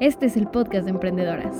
[0.00, 1.56] Este es el podcast de Emprendedoras.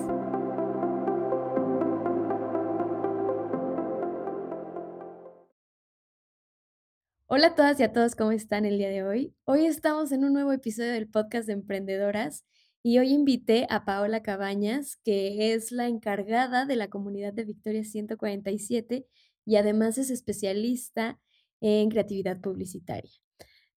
[7.27, 9.37] Hola a todas y a todos, ¿cómo están el día de hoy?
[9.45, 12.45] Hoy estamos en un nuevo episodio del podcast de Emprendedoras
[12.83, 17.85] y hoy invité a Paola Cabañas, que es la encargada de la comunidad de Victoria
[17.85, 19.07] 147
[19.46, 21.21] y además es especialista
[21.61, 23.23] en creatividad publicitaria.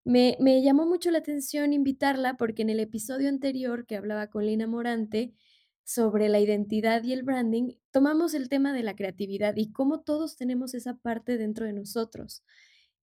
[0.08, 4.66] Me, llamó mucho la atención invitarla porque en el episodio anterior que hablaba con Lina
[4.66, 5.34] Morante
[5.84, 10.38] sobre la identidad y el branding, tomamos el tema de la creatividad y cómo todos
[10.38, 12.46] tenemos esa parte dentro de nosotros.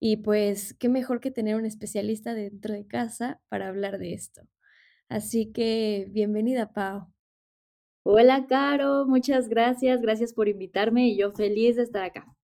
[0.01, 4.49] Y pues, qué mejor que tener un especialista dentro de casa para hablar de esto.
[5.11, 7.13] Así que, bienvenida, Pau.
[8.03, 12.35] Hola, Caro, muchas gracias, gracias por invitarme y yo feliz de estar acá.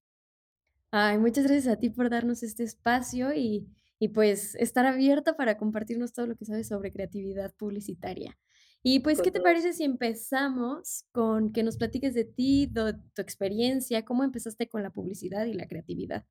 [0.91, 3.67] Ay, muchas gracias a ti por darnos este espacio y,
[4.01, 8.37] y pues estar abierta para compartirnos todo lo que sabes sobre creatividad publicitaria.
[8.83, 13.20] Y pues, ¿qué te parece si empezamos con que nos platiques de ti, de tu
[13.20, 16.25] experiencia, cómo empezaste con la publicidad y la creatividad?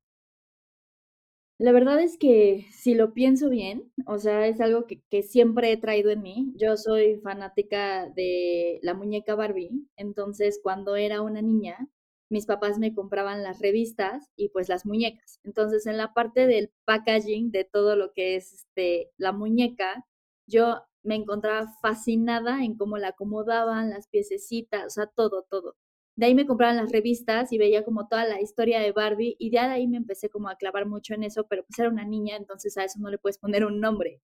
[1.58, 5.70] La verdad es que si lo pienso bien, o sea, es algo que, que siempre
[5.70, 6.52] he traído en mí.
[6.56, 11.88] Yo soy fanática de la muñeca Barbie, entonces cuando era una niña,
[12.30, 15.40] mis papás me compraban las revistas y pues las muñecas.
[15.44, 20.06] Entonces, en la parte del packaging de todo lo que es este, la muñeca,
[20.46, 25.76] yo me encontraba fascinada en cómo la acomodaban, las piececitas, o sea, todo, todo.
[26.16, 29.50] De ahí me compraban las revistas y veía como toda la historia de Barbie y
[29.50, 32.04] ya de ahí me empecé como a clavar mucho en eso, pero pues era una
[32.04, 34.20] niña, entonces a eso no le puedes poner un nombre.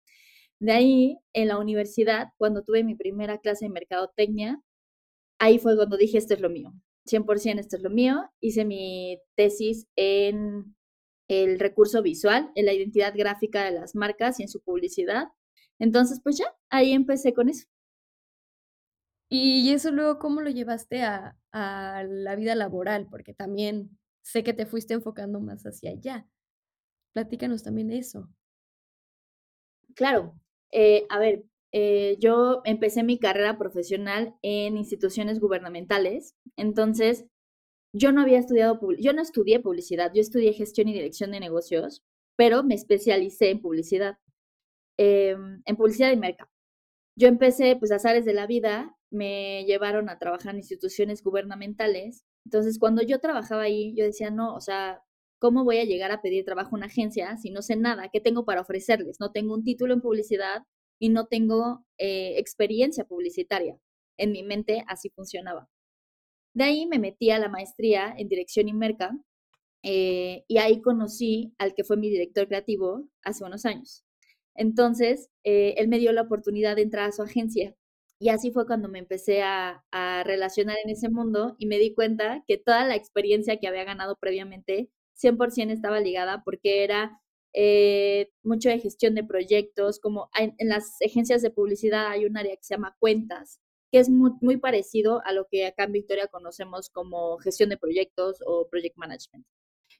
[0.60, 4.62] De ahí, en la universidad, cuando tuve mi primera clase de mercadotecnia,
[5.38, 6.72] ahí fue cuando dije, esto es lo mío.
[7.06, 8.30] 100% esto es lo mío.
[8.40, 10.76] Hice mi tesis en
[11.28, 15.28] el recurso visual, en la identidad gráfica de las marcas y en su publicidad.
[15.78, 17.66] Entonces, pues ya, ahí empecé con eso.
[19.28, 23.08] Y eso luego, ¿cómo lo llevaste a, a la vida laboral?
[23.10, 26.26] Porque también sé que te fuiste enfocando más hacia allá.
[27.14, 28.28] Platícanos también eso.
[29.94, 30.38] Claro.
[30.70, 31.44] Eh, a ver,
[31.76, 37.26] eh, yo empecé mi carrera profesional en instituciones gubernamentales, entonces
[37.92, 42.04] yo no había estudiado, yo no estudié publicidad, yo estudié gestión y dirección de negocios,
[42.36, 44.18] pero me especialicé en publicidad,
[44.98, 46.50] em, en publicidad y mercado.
[47.16, 52.78] Yo empecé, pues, azares de la vida, me llevaron a trabajar en instituciones gubernamentales, entonces
[52.78, 55.02] cuando yo trabajaba ahí, yo decía, no, o sea,
[55.40, 58.10] ¿cómo voy a llegar a pedir trabajo a una agencia si no sé nada?
[58.12, 59.18] ¿Qué tengo para ofrecerles?
[59.20, 60.64] No tengo un título en publicidad,
[60.98, 63.78] y no tengo eh, experiencia publicitaria.
[64.16, 65.68] En mi mente así funcionaba.
[66.54, 69.16] De ahí me metí a la maestría en dirección y merca
[69.82, 74.04] eh, y ahí conocí al que fue mi director creativo hace unos años.
[74.54, 77.74] Entonces, eh, él me dio la oportunidad de entrar a su agencia
[78.18, 79.84] y así fue cuando me empecé a,
[80.24, 84.16] relacionar en ese mundo y me di cuenta que toda la experiencia que había ganado
[84.16, 84.90] previamente
[85.20, 87.20] 100% estaba ligada porque era
[87.54, 92.56] eh, mucho de gestión de proyectos, como en, las agencias de publicidad hay un área
[92.56, 93.60] que se llama cuentas,
[93.92, 97.78] que es muy, muy parecido a lo que acá en Victoria conocemos como gestión de
[97.78, 99.46] proyectos o project management.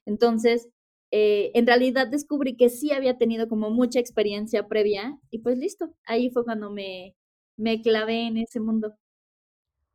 [0.05, 0.67] Entonces,
[1.11, 5.95] eh, en realidad descubrí que sí había tenido como mucha experiencia previa y pues listo,
[6.05, 7.15] ahí fue cuando me,
[7.55, 8.95] me clavé en ese mundo.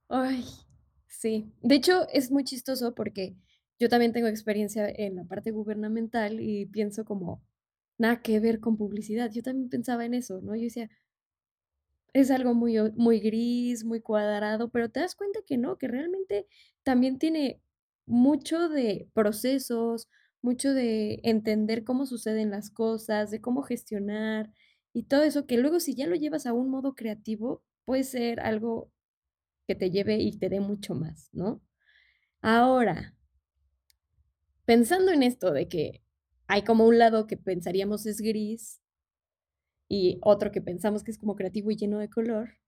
[0.09, 0.45] Ay,
[1.09, 1.53] sí.
[1.61, 3.37] De hecho, es muy chistoso porque
[3.79, 7.43] yo también tengo experiencia en la parte gubernamental y pienso como,
[8.01, 9.31] nada que ver con publicidad.
[9.31, 10.57] Yo también pensaba en eso, ¿no?
[10.57, 10.91] Yo decía,
[12.15, 16.47] es algo muy, muy gris, muy cuadrado, pero te das cuenta que no, que realmente
[16.83, 17.61] también tiene
[18.07, 20.09] mucho de procesos,
[20.43, 24.51] mucho de entender cómo suceden las cosas, de cómo gestionar
[24.95, 28.41] y todo eso, que luego si ya lo llevas a un modo creativo, puede ser
[28.41, 28.91] algo
[29.69, 31.61] que te lleve y te dé mucho más, ¿no?
[32.41, 33.15] Ahora,
[34.65, 36.03] pensando en esto de que
[36.51, 38.83] hay como un lado que pensaríamos es gris
[39.89, 42.59] y otro que pensamos que es como creativo y lleno de color.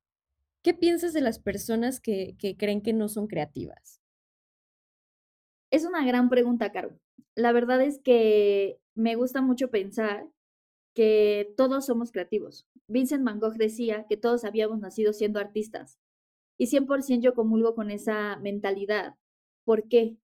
[0.62, 4.00] ¿Qué piensas de las personas que, creen que no son creativas?
[5.72, 6.96] Es una gran pregunta, Caro.
[7.34, 10.28] La verdad es que me gusta mucho pensar
[10.94, 12.68] que todos somos creativos.
[12.86, 15.98] Vincent Van Gogh decía que todos habíamos nacido siendo artistas.
[16.56, 19.16] Y 100% yo comulgo con esa mentalidad.
[19.64, 20.18] ¿Por qué?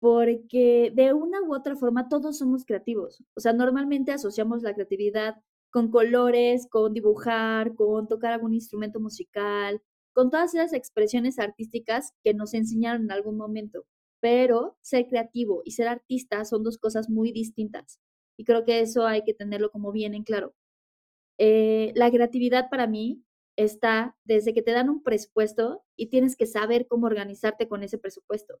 [0.00, 3.22] Porque de una u otra forma todos somos creativos.
[3.34, 5.36] O sea, normalmente asociamos la creatividad
[5.70, 9.82] con colores, con dibujar, con tocar algún instrumento musical,
[10.14, 13.84] con todas esas expresiones artísticas que nos enseñaron en algún momento.
[14.20, 18.00] Pero ser creativo y ser artista son dos cosas muy distintas.
[18.36, 20.54] Y creo que eso hay que tenerlo como bien en claro.
[21.38, 23.22] Eh, la creatividad para mí
[23.56, 27.98] está desde que te dan un presupuesto y tienes que saber cómo organizarte con ese
[27.98, 28.60] presupuesto.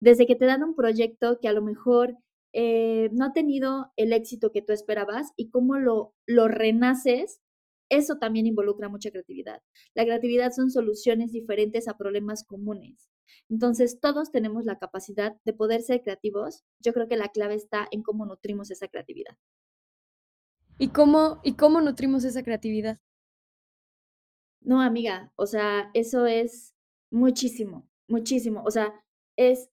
[0.00, 2.16] Desde que te dan un proyecto que a lo mejor
[2.52, 7.40] eh, no ha tenido el éxito que tú esperabas y cómo lo, lo renaces,
[7.90, 9.62] eso también involucra mucha creatividad.
[9.94, 13.08] La creatividad son soluciones diferentes a problemas comunes.
[13.48, 16.64] Entonces, todos tenemos la capacidad de poder ser creativos.
[16.80, 19.36] Yo creo que la clave está en cómo nutrimos esa creatividad.
[20.78, 23.00] ¿Y cómo, y cómo nutrimos esa creatividad?
[24.60, 26.74] No, amiga, o sea, eso es
[27.10, 28.62] muchísimo, muchísimo.
[28.64, 28.92] O sea,
[29.36, 29.70] es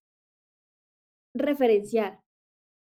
[1.35, 2.21] referenciar.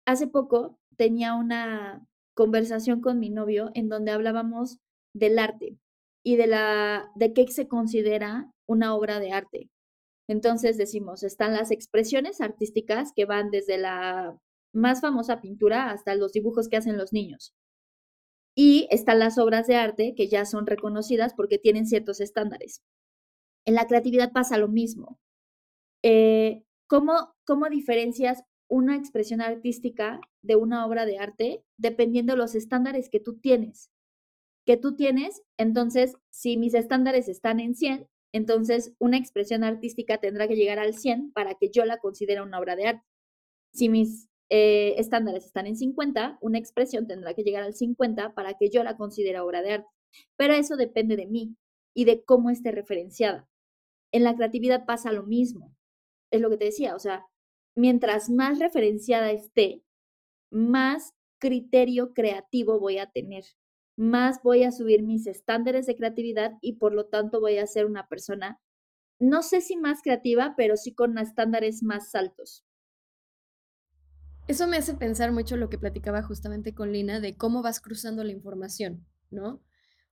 [0.05, 4.79] Hace poco tenía una conversación con mi novio en donde hablábamos
[5.13, 5.77] del arte
[6.23, 9.69] y de la de qué se considera una obra de arte.
[10.29, 14.37] Entonces decimos, están las expresiones artísticas que van desde la
[14.73, 17.53] más famosa pintura hasta los dibujos que hacen los niños.
[18.55, 22.81] Y están las obras de arte que ya son reconocidas porque tienen ciertos estándares.
[23.65, 25.19] En la creatividad pasa lo mismo.
[26.03, 32.55] Eh, ¿cómo, ¿Cómo diferencias una expresión artística de una obra de arte dependiendo de los
[32.55, 33.89] estándares que tú tienes?
[34.65, 40.49] Que tú tienes, entonces, si mis estándares están en 100, entonces una expresión artística tendrá
[40.49, 43.05] que llegar al 100 para que yo la considere una obra de arte.
[43.73, 48.55] Si mis eh, estándares están en 50, una expresión tendrá que llegar al 50 para
[48.55, 49.87] que yo la considere obra de arte.
[50.35, 51.55] Pero eso depende de mí
[51.95, 53.47] y de cómo esté referenciada.
[54.11, 55.73] En la creatividad pasa lo mismo.
[56.29, 57.25] Es lo que te decía, o sea,
[57.77, 59.83] mientras más referenciada esté,
[60.49, 63.45] más criterio creativo voy a tener,
[63.95, 67.85] más voy a subir mis estándares de creatividad y por lo tanto voy a ser
[67.85, 68.59] una persona,
[69.19, 72.65] no sé si más creativa, pero sí con estándares más altos.
[74.47, 78.23] Eso me hace pensar mucho lo que platicaba justamente con Lina de cómo vas cruzando
[78.23, 79.61] la información, ¿no?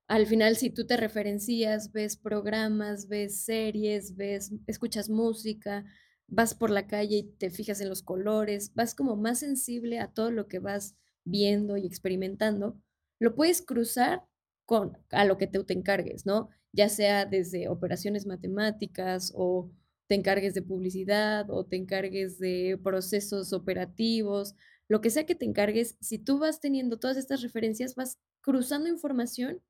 [0.08, 5.84] Al final, si tú te referencias, ves programas, ves series, ves, escuchas música,
[6.28, 10.12] vas por la calle y te fijas en los colores, vas como más sensible a
[10.12, 12.80] todo lo que vas viendo y experimentando,
[13.20, 14.24] lo puedes cruzar
[14.66, 16.50] con a lo que tú te encargues, ¿no?
[16.72, 19.72] Ya sea desde operaciones matemáticas o
[20.08, 24.56] te encargues de publicidad o te encargues de procesos operativos,
[24.88, 28.88] lo que sea que te encargues, si tú vas teniendo todas estas referencias, vas cruzando
[28.90, 29.62] información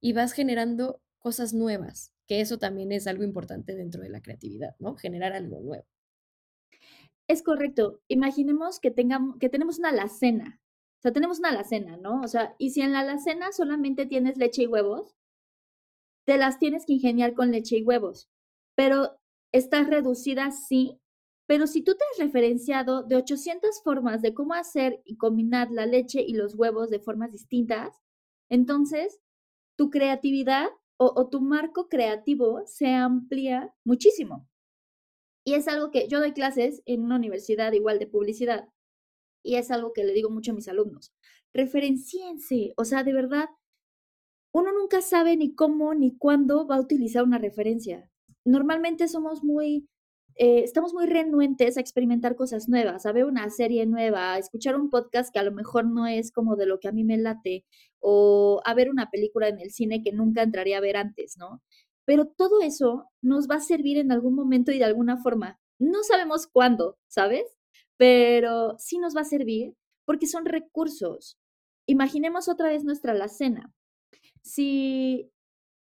[0.00, 4.76] y vas generando cosas nuevas, que eso también es algo importante dentro de la creatividad,
[4.78, 4.94] ¿no?
[4.94, 5.84] Generar algo nuevo.
[7.28, 8.00] Es correcto.
[8.08, 10.60] Imaginemos que tengamos, que tenemos una alacena.
[10.98, 12.20] O sea, tenemos una alacena, ¿no?
[12.20, 15.16] O sea, y si en la alacena solamente tienes leche y huevos,
[16.24, 18.28] te las tienes que ingeniar con leche y huevos.
[18.76, 19.20] Pero
[19.52, 21.00] Está reducida, sí,
[21.48, 25.86] pero si tú te has referenciado de 800 formas de cómo hacer y combinar la
[25.86, 28.00] leche y los huevos de formas distintas,
[28.48, 29.20] entonces
[29.76, 30.68] tu creatividad
[31.02, 34.46] o, tu marco creativo se amplía muchísimo.
[35.46, 38.68] Y es algo que yo doy clases en una universidad igual de publicidad
[39.42, 41.14] y es algo que le digo mucho a mis alumnos.
[41.54, 43.48] Referenciense, o sea, de verdad,
[44.52, 48.10] uno nunca sabe ni cómo ni cuándo va a utilizar una referencia
[48.44, 49.88] normalmente somos muy,
[50.36, 54.76] eh, estamos muy renuentes a experimentar cosas nuevas, a ver una serie nueva, a escuchar
[54.76, 57.18] un podcast que a lo mejor no es como de lo que a mí me
[57.18, 57.64] late,
[57.98, 61.62] o a ver una película en el cine que nunca entraría a ver antes, ¿no?
[62.04, 65.60] Pero todo eso nos va a servir en algún momento y de alguna forma.
[65.78, 67.44] No sabemos cuándo, ¿sabes?
[67.96, 69.74] Pero sí nos va a servir
[70.04, 71.38] porque son recursos.
[71.86, 73.72] Imaginemos otra vez nuestra alacena.
[74.42, 75.30] Si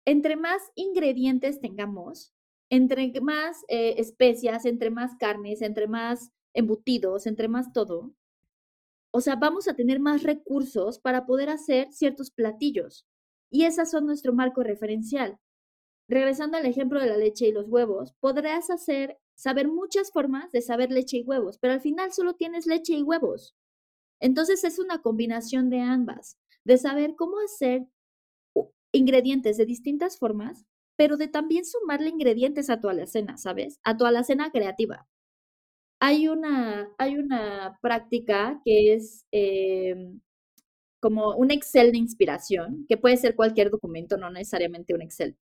[0.06, 2.34] entre más ingredientes tengamos,
[2.70, 8.14] entre más eh, especias, entre más carnes, entre más embutidos, entre más todo,
[9.12, 13.06] o sea, vamos a tener más recursos para poder hacer ciertos platillos.
[13.50, 15.38] Y esas son nuestro marco referencial.
[16.08, 20.62] Regresando al ejemplo de la leche y los huevos, podrás hacer, saber muchas formas de
[20.62, 23.56] saber leche y huevos, pero al final solo tienes leche y huevos.
[24.20, 27.86] Entonces es una combinación de ambas, de saber cómo hacer
[28.92, 30.66] ingredientes de distintas formas,
[31.00, 33.80] pero de también sumarle ingredientes a tu alacena, ¿sabes?
[33.84, 35.08] A tu alacena creativa.
[35.98, 40.20] Hay una, hay una práctica que es em,
[41.00, 45.38] como un Excel de inspiración, que puede ser cualquier documento, no necesariamente un Excel,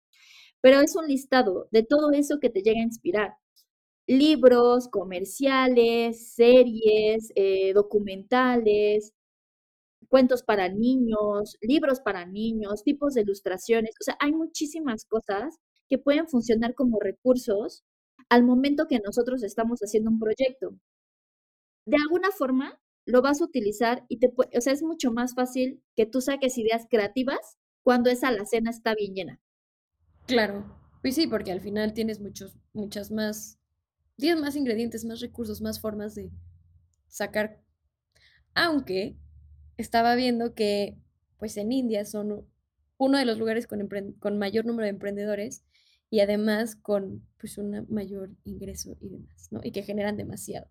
[0.60, 3.34] pero es un listado de todo eso que te llega a inspirar.
[4.06, 9.12] Libros, comerciales, series, eh, documentales,
[10.08, 13.94] cuentos para niños, libros para niños, tipos de ilustraciones.
[14.00, 17.84] O sea, hay muchísimas cosas que pueden funcionar como recursos
[18.28, 20.76] al momento que nosotros estamos haciendo un proyecto.
[21.86, 25.82] De alguna forma lo vas a utilizar y te o sea, es mucho más fácil
[25.96, 29.40] que tú saques ideas creativas cuando esa alacena está bien llena.
[30.26, 30.76] Claro.
[31.00, 33.58] Pues sí, porque al final tienes muchos muchas más
[34.16, 36.30] tienes más ingredientes, más recursos, más formas de
[37.06, 37.62] sacar
[38.52, 39.16] aunque
[39.78, 40.98] estaba viendo que,
[41.38, 42.46] pues, en India son
[42.98, 43.88] uno de los lugares con
[44.20, 45.64] con mayor número de emprendedores
[46.10, 49.60] y además con, pues, una mayor ingreso y demás, ¿no?
[49.64, 50.68] Y que generan demasiado.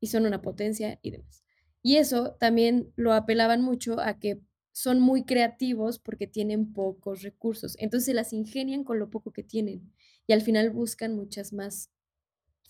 [0.00, 1.44] Y son una potencia y demás.
[1.82, 4.40] Y eso también lo apelaban mucho a que
[4.72, 7.76] son muy creativos porque tienen pocos recursos.
[7.78, 9.92] Entonces, se las ingenian con lo poco que tienen
[10.26, 11.90] y al final buscan muchas más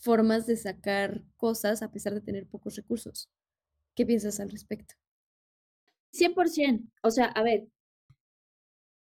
[0.00, 3.30] formas de sacar cosas a pesar de tener pocos recursos.
[3.94, 4.96] ¿Qué piensas al respecto?
[6.14, 6.90] 100%.
[7.02, 7.68] O sea, a ver,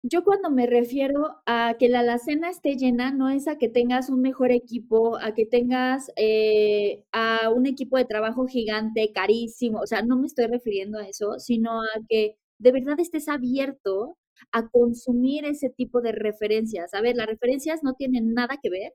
[0.03, 4.09] yo cuando me refiero a que la alacena esté llena, no es a que tengas
[4.09, 9.87] un mejor equipo, a que tengas eh, a un equipo de trabajo gigante, carísimo, o
[9.87, 14.17] sea, no me estoy refiriendo a eso, sino a que de verdad estés abierto
[14.53, 16.95] a consumir ese tipo de referencias.
[16.95, 18.93] A ver, las referencias no tienen nada que ver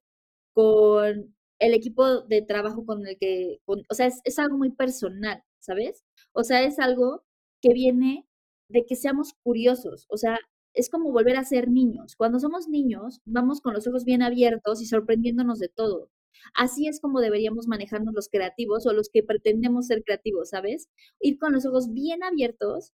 [0.53, 5.44] con el equipo de trabajo con el que, o sea, es, es algo muy personal,
[5.60, 6.03] ¿sabes?
[6.34, 7.24] O sea, es algo
[7.62, 8.27] que viene
[8.70, 10.39] de que seamos curiosos, o sea,
[10.74, 12.15] es como volver a ser niños.
[12.15, 16.10] Cuando somos niños, vamos con los ojos bien abiertos y sorprendiéndonos de todo.
[16.53, 20.89] Así es como deberíamos manejarnos los creativos o los que pretendemos ser creativos, ¿sabes?
[21.20, 22.94] Ir con los ojos bien abiertos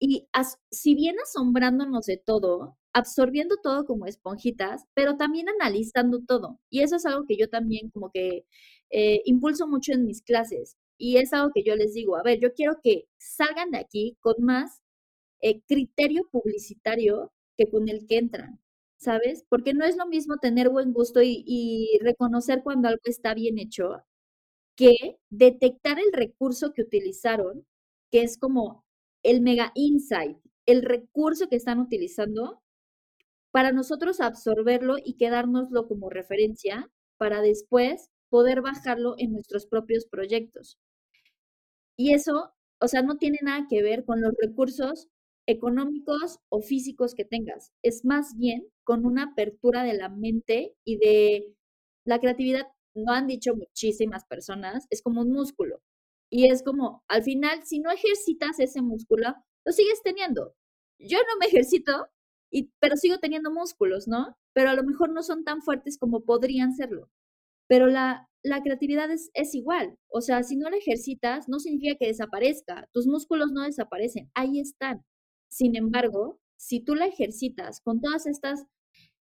[0.00, 0.26] y
[0.70, 6.58] si bien asombrándonos de todo, absorbiendo todo como esponjitas, pero también analizando todo.
[6.70, 8.44] Y eso es algo que yo también como que
[8.90, 10.76] eh, impulso mucho en mis clases.
[11.04, 14.16] Y es algo que yo les digo, a ver, yo quiero que salgan de aquí
[14.20, 14.82] con más
[15.40, 18.60] eh, criterio publicitario que con el que entran,
[18.98, 19.44] ¿sabes?
[19.48, 24.04] Porque no es lo mismo tener buen gusto y, reconocer cuando algo está bien hecho
[24.76, 27.66] que detectar el recurso que utilizaron,
[28.12, 28.84] que es como
[29.24, 32.62] el mega insight, el recurso que están utilizando
[33.50, 40.78] para nosotros absorberlo y quedárnoslo como referencia para después poder bajarlo en nuestros propios proyectos.
[41.96, 45.08] Y eso, o sea, no tiene nada que ver con los recursos
[45.46, 47.72] económicos o físicos que tengas.
[47.82, 51.54] Es más bien con una apertura de la mente y de
[52.04, 55.82] la creatividad, lo han dicho muchísimas personas, es como un músculo.
[56.30, 59.34] Y es como, al final, si no ejercitas ese músculo,
[59.66, 60.54] lo sigues teniendo.
[60.98, 62.08] Yo no me ejercito,
[62.50, 64.36] y, pero sigo teniendo músculos, ¿no?
[64.54, 67.10] Pero a lo mejor no son tan fuertes como podrían serlo.
[67.68, 69.96] Pero la, la creatividad es, igual.
[70.08, 72.88] O sea, si no la ejercitas, no significa que desaparezca.
[72.92, 75.04] Tus músculos no desaparecen, ahí están.
[75.48, 78.64] Sin embargo, si tú la ejercitas con todas estas,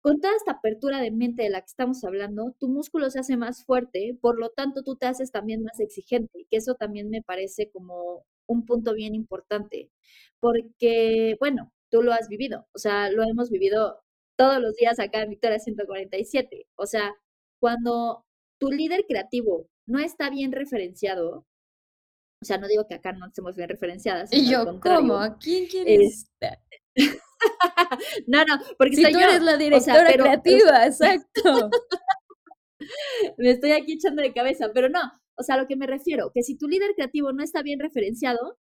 [0.00, 3.36] con toda esta apertura de mente de la que estamos hablando, tu músculo se hace
[3.36, 7.22] más fuerte, por lo tanto tú te haces también más exigente, que eso también me
[7.22, 9.90] parece como un punto bien importante,
[10.40, 14.02] porque, bueno, tú lo has vivido, o sea, lo hemos vivido
[14.36, 17.14] todos los días acá en Victoria 147, o sea,
[17.60, 18.24] cuando
[18.64, 21.46] tu líder creativo no está bien referenciado,
[22.42, 24.32] o sea, no digo que acá no estemos bien referenciadas.
[24.32, 25.16] Y yo, ¿cómo?
[25.16, 26.26] ¿A quién quieres?
[28.26, 31.70] no, no, porque si tú eres la directora creativa, exacto.
[33.38, 35.00] me estoy aquí echando de cabeza, pero no,
[35.36, 37.80] o sea, a lo que me refiero, que si tu líder creativo no está bien
[37.80, 38.58] referenciado,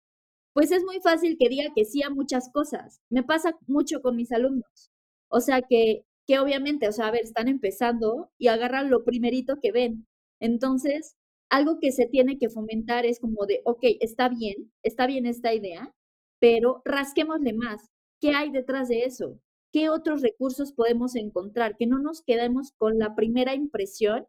[0.52, 3.00] pues es muy fácil que diga que sí a muchas cosas.
[3.10, 4.90] Me pasa mucho con mis alumnos.
[5.28, 9.60] O sea, que, que obviamente, o sea, a ver, están empezando y agarran lo primerito
[9.62, 10.06] que ven.
[10.40, 11.16] Entonces,
[11.48, 15.54] algo que se tiene que fomentar es como de, ok, está bien, está bien esta
[15.54, 15.94] idea,
[16.38, 17.90] pero rasquémosle más.
[18.20, 19.40] ¿Qué hay detrás de eso?
[19.72, 21.76] ¿Qué otros recursos podemos encontrar?
[21.78, 24.26] Que no nos quedemos con la primera impresión,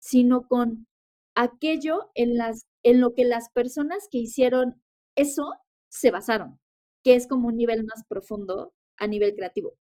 [0.00, 0.86] sino con
[1.34, 4.82] aquello en, las, en lo que las personas que hicieron
[5.16, 5.54] eso
[5.90, 6.60] se basaron,
[7.02, 9.78] que es como un nivel más profundo a nivel creativo.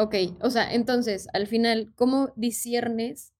[0.00, 3.32] Ok, o sea, entonces, al final, ¿cómo disiernes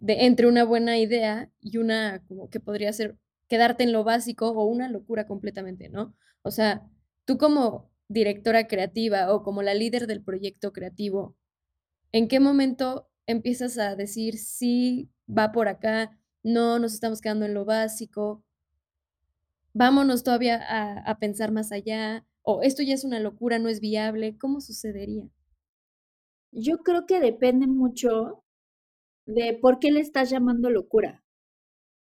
[0.00, 3.16] entre una buena idea y una que podría ser
[3.48, 6.14] quedarte en lo básico o una locura completamente, ¿no?
[6.42, 6.86] O sea,
[7.24, 11.36] tú como directora creativa o como la líder del proyecto creativo,
[12.12, 17.54] ¿en qué momento empiezas a decir sí, va por acá, no, nos estamos quedando en
[17.54, 18.44] lo básico,
[19.72, 20.60] vámonos todavía
[21.06, 25.28] a pensar más allá, o esto ya es una locura, no es viable, ¿cómo sucedería?
[26.50, 28.42] Yo creo que depende mucho
[29.26, 31.22] de por qué le estás llamando locura.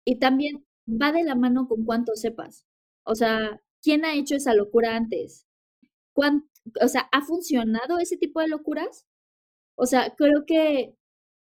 [0.05, 2.63] Y también va de la mano con cuánto sepas.
[3.05, 5.47] O sea, ¿quién ha hecho esa locura antes?
[6.15, 9.07] o sea, ¿ha funcionado ese tipo de locuras?
[9.75, 10.95] O sea, creo que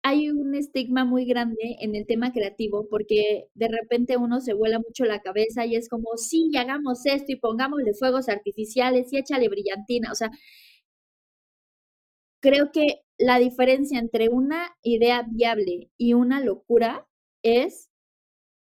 [0.02, 4.78] hay un estigma muy grande en el tema creativo porque de repente uno se vuela
[4.78, 9.48] mucho la cabeza y es como, sí, hagamos esto y pongámosle fuegos artificiales y échale
[9.48, 10.10] brillantina.
[10.12, 10.30] O sea,
[12.40, 17.06] creo que la diferencia entre una idea viable y una locura
[17.42, 17.90] es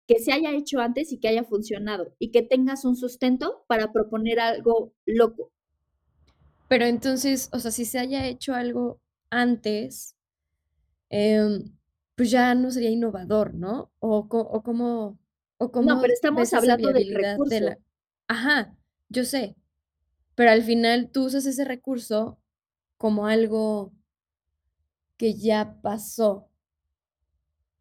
[0.07, 3.93] que se haya hecho antes y que haya funcionado y que tengas un sustento para
[3.93, 5.51] proponer algo loco.
[6.67, 10.17] Pero entonces, o sea, si se haya hecho algo antes,
[11.11, 11.77] em,
[12.15, 13.91] pues ya no sería innovador, ¿no?
[13.99, 15.19] O, o como...
[15.57, 17.53] O como no, pero estamos hablando del recurso.
[17.53, 17.77] De la...
[18.27, 18.75] Ajá,
[19.09, 19.55] yo sé.
[20.33, 22.39] Pero al final tú usas ese recurso
[22.97, 23.93] como algo
[25.17, 26.49] que ya pasó,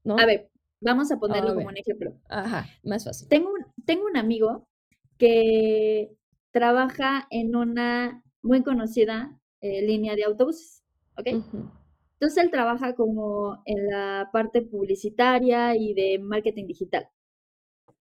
[0.05, 0.19] ¿no?
[0.19, 2.19] A ver, vamos a ponerlo como un ejemplo.
[2.29, 3.29] Ajá, más fácil.
[3.29, 4.69] Tengo un, tengo un amigo
[5.17, 6.11] que
[6.51, 10.83] trabaja en una muy conocida eh, línea de autobuses,
[11.17, 11.29] ¿ok?
[12.21, 17.09] Entonces él trabaja como en la parte publicitaria y de marketing digital.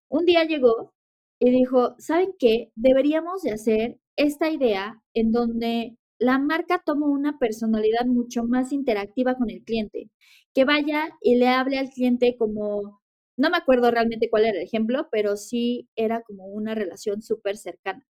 [0.10, 0.94] Un día llegó
[1.40, 2.72] y dijo, ¿saben qué?
[2.76, 9.36] Deberíamos de hacer esta idea en donde la marca toma una personalidad mucho más interactiva
[9.36, 10.10] con el cliente,
[10.54, 13.02] que vaya y le hable al cliente como,
[13.38, 17.56] no me acuerdo realmente cuál era el ejemplo, pero sí era como una relación súper
[17.56, 18.06] cercana,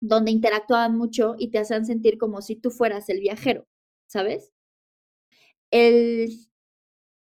[0.00, 3.66] donde interactuaban mucho y te hacían sentir como si tú fueras el viajero,
[4.08, 4.52] ¿sabes?
[5.70, 6.30] El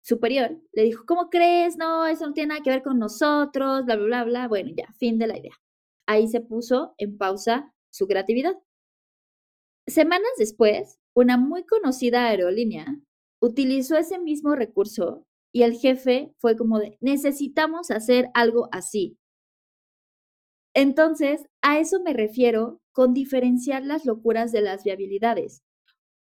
[0.03, 1.77] superior le dijo, ¿cómo crees?
[1.77, 4.47] No, eso no tiene nada que ver con nosotros, bla, bla, bla, bla.
[4.47, 5.53] Bueno, ya, fin de la idea.
[6.07, 8.55] Ahí se puso en pausa su creatividad.
[9.87, 12.85] Semanas después, una muy conocida aerolínea
[13.41, 19.17] utilizó ese mismo recurso y el jefe fue como de, necesitamos hacer algo así.
[20.73, 25.63] Entonces, a eso me refiero con diferenciar las locuras de las viabilidades.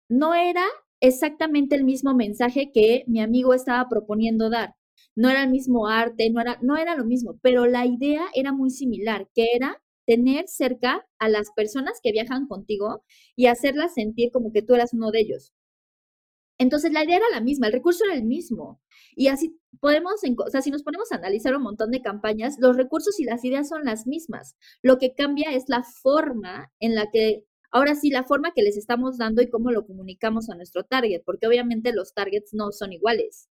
[0.09, 0.65] No era
[1.03, 4.75] exactamente el mismo mensaje que mi amigo estaba proponiendo dar.
[5.15, 8.53] No era el mismo arte, no era, no era lo mismo, pero la idea era
[8.53, 13.03] muy similar, que era tener cerca a las personas que viajan contigo
[13.35, 15.53] y hacerlas sentir como que tú eras uno de ellos.
[16.57, 18.79] Entonces la idea era la misma, el recurso era el mismo.
[19.15, 22.77] Y así podemos, o sea, si nos ponemos a analizar un montón de campañas, los
[22.77, 24.55] recursos y las ideas son las mismas.
[24.81, 28.77] Lo que cambia es la forma en la que, ahora sí, la forma que les
[28.77, 32.93] estamos dando y cómo lo comunicamos a nuestro target, porque obviamente los targets no son
[32.93, 33.49] iguales.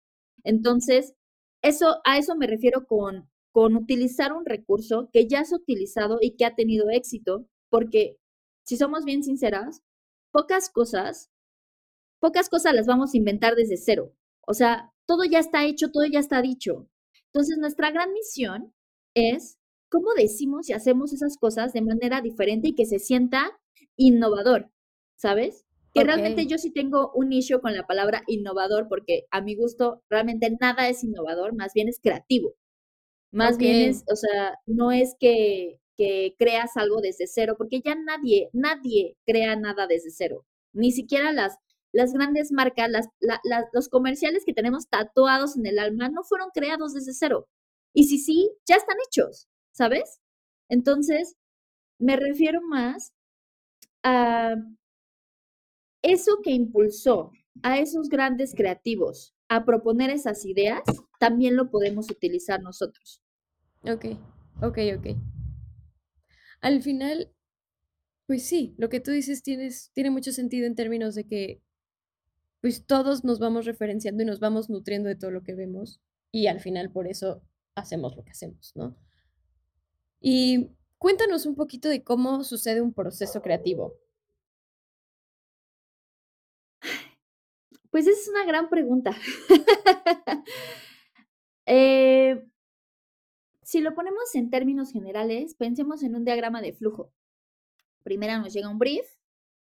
[0.44, 1.14] Entonces,
[1.62, 6.18] eso, a eso me refiero con con utilizar un recurso que ya se ha utilizado
[6.20, 8.18] y que ha tenido éxito, porque
[8.64, 9.80] si somos bien sinceras,
[10.32, 11.30] pocas cosas,
[12.18, 14.12] pocas cosas las vamos a inventar desde cero.
[14.44, 16.88] O sea, todo ya está hecho, todo ya está dicho.
[17.26, 18.74] Entonces, nuestra gran misión
[19.14, 19.56] es
[19.88, 23.56] cómo decimos y hacemos esas cosas de manera diferente y que se sienta
[23.96, 24.70] innovador,
[25.16, 25.64] ¿sabes?
[25.92, 30.02] Que realmente yo sí tengo un issue con la palabra innovador porque a mi gusto
[30.10, 32.56] realmente nada es innovador, más bien es creativo.
[33.30, 37.94] Más bien es, o sea, no es que, que creas algo desde cero, porque ya
[37.94, 40.44] nadie, nadie crea nada desde cero.
[40.72, 41.58] Ni siquiera las,
[41.92, 43.08] las grandes marcas, las,
[43.72, 47.48] los comerciales que tenemos tatuados en el alma no fueron creados desde cero.
[47.92, 50.20] Y si sí, ya están hechos, ¿sabes?
[50.68, 51.36] Entonces,
[51.98, 53.13] me refiero más
[54.04, 54.54] a
[56.02, 60.82] eso que impulsó a esos grandes creativos a proponer esas ideas,
[61.18, 63.22] también lo podemos utilizar nosotros.
[63.82, 64.06] Ok,
[64.62, 65.06] ok, ok.
[66.60, 67.32] Al final,
[68.26, 71.62] pues sí, lo que tú dices tienes, tiene mucho sentido en términos de que
[72.60, 76.00] pues todos nos vamos referenciando y nos vamos nutriendo de todo lo que vemos
[76.32, 77.42] y al final por eso
[77.74, 78.96] hacemos lo que hacemos, ¿no?
[80.20, 80.70] Y
[81.04, 84.00] cuéntanos un poquito de cómo sucede un proceso creativo.
[87.90, 89.14] Pues es una gran pregunta.
[91.66, 92.42] eh,
[93.62, 97.12] si lo ponemos en términos generales, pensemos en un diagrama de flujo.
[98.02, 99.06] Primero nos llega un brief,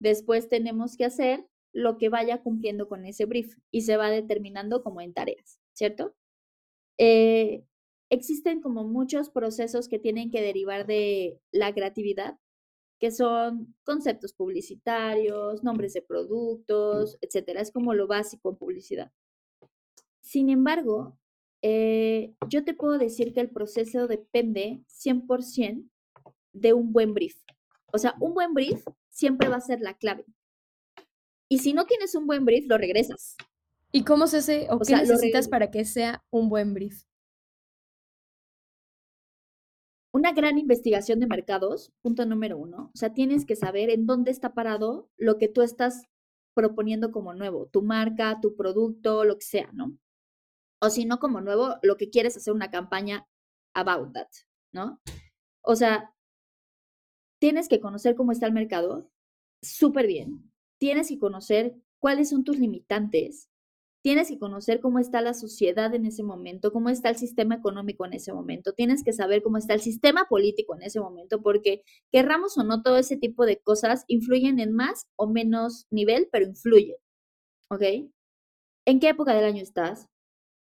[0.00, 4.82] después tenemos que hacer lo que vaya cumpliendo con ese brief y se va determinando
[4.82, 6.14] como en tareas, ¿cierto?
[6.98, 7.64] Eh,
[8.10, 12.38] existen como muchos procesos que tienen que derivar de la creatividad,
[12.98, 17.60] que son conceptos publicitarios, nombres de productos, etcétera.
[17.60, 19.12] Es como lo básico en publicidad.
[20.20, 21.18] Sin embargo,
[21.62, 25.88] eh, yo te puedo decir que el proceso depende 100%
[26.52, 27.36] de un buen brief.
[27.92, 30.24] O sea, un buen brief siempre va a ser la clave.
[31.48, 33.36] Y si no tienes un buen brief, lo regresas.
[33.92, 37.04] ¿Y cómo se hace o, qué necesitas para que sea un buen brief?
[40.14, 42.90] Una gran investigación de mercados, punto número uno.
[42.94, 46.04] O sea, tienes que saber en dónde está parado lo que tú estás
[46.54, 49.98] proponiendo como nuevo, tu marca, tu producto, lo que sea, ¿no?
[50.84, 53.26] o si no como nuevo, lo que quieres es hacer una campaña
[53.74, 54.28] about that,
[54.72, 55.00] ¿no?
[55.62, 56.14] O sea,
[57.40, 59.10] tienes que conocer cómo está el mercado
[59.62, 60.52] súper bien.
[60.78, 63.48] Tienes que conocer cuáles son tus limitantes,
[64.04, 68.04] tienes que conocer cómo está la sociedad en ese momento, cómo está el sistema económico
[68.04, 71.84] en ese momento, tienes que saber cómo está el sistema político en ese momento, porque
[72.12, 76.44] querramos o no, todo ese tipo de cosas influyen en más o menos nivel, pero
[76.44, 76.96] influyen.
[77.70, 77.82] ¿Ok?
[78.84, 80.06] ¿En qué época del año estás?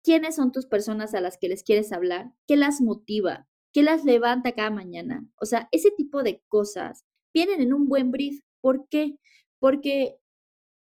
[0.01, 2.31] ¿Quiénes son tus personas a las que les quieres hablar?
[2.47, 3.49] ¿Qué las motiva?
[3.73, 5.27] ¿Qué las levanta cada mañana?
[5.41, 8.45] O sea, ese tipo de cosas vienen en un buen brief.
[8.61, 9.17] ¿Por qué?
[9.59, 10.15] Porque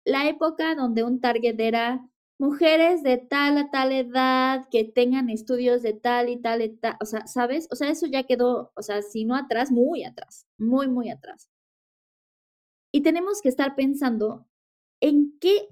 [0.06, 5.82] la época donde un target era mujeres de tal a tal edad que tengan estudios
[5.82, 7.68] de tal y tal y tal, o sea, ¿sabes?
[7.70, 11.50] O sea, eso ya quedó, o sea, si no atrás, muy atrás, muy, muy atrás.
[12.92, 14.46] Y tenemos que estar pensando
[15.00, 15.68] en qué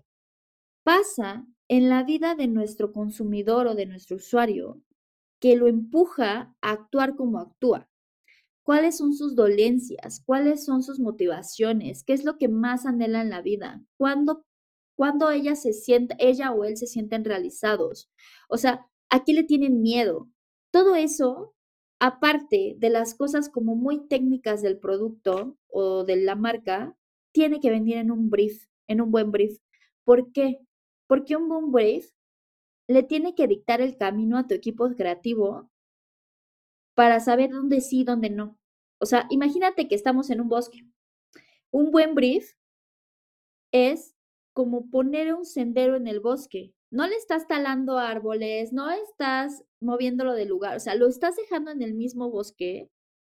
[0.85, 4.83] pasa en la vida de nuestro consumidor o de nuestro usuario
[5.41, 7.89] que lo empuja a actuar como actúa.
[8.63, 10.23] ¿Cuáles son sus dolencias?
[10.27, 12.03] ¿Cuáles son sus motivaciones?
[12.03, 13.83] ¿Qué es lo que más anhela en la vida?
[13.97, 14.45] ¿Cuándo
[14.97, 15.71] cuando ella se
[16.19, 18.11] ella o él se sienten realizados.
[18.49, 20.29] O sea, ¿a qué le tienen miedo?
[20.73, 21.55] Todo eso,
[22.01, 26.97] aparte de las cosas como muy técnicas del producto o de la marca,
[27.33, 29.59] tiene que venir en un brief, en un buen brief.
[30.05, 30.59] ¿Por qué?
[31.07, 32.13] Porque un buen brief
[32.89, 35.71] le tiene que dictar el camino a tu equipo creativo
[36.95, 38.59] para saber dónde sí, dónde no.
[38.99, 40.87] O sea, imagínate que estamos en un bosque.
[41.71, 42.55] Un buen brief
[43.73, 44.16] es
[44.57, 46.73] como poner un sendero en el bosque.
[46.91, 51.71] No le estás talando árboles, no estás moviéndolo de lugar, o sea, lo estás dejando
[51.71, 52.91] en el mismo bosque,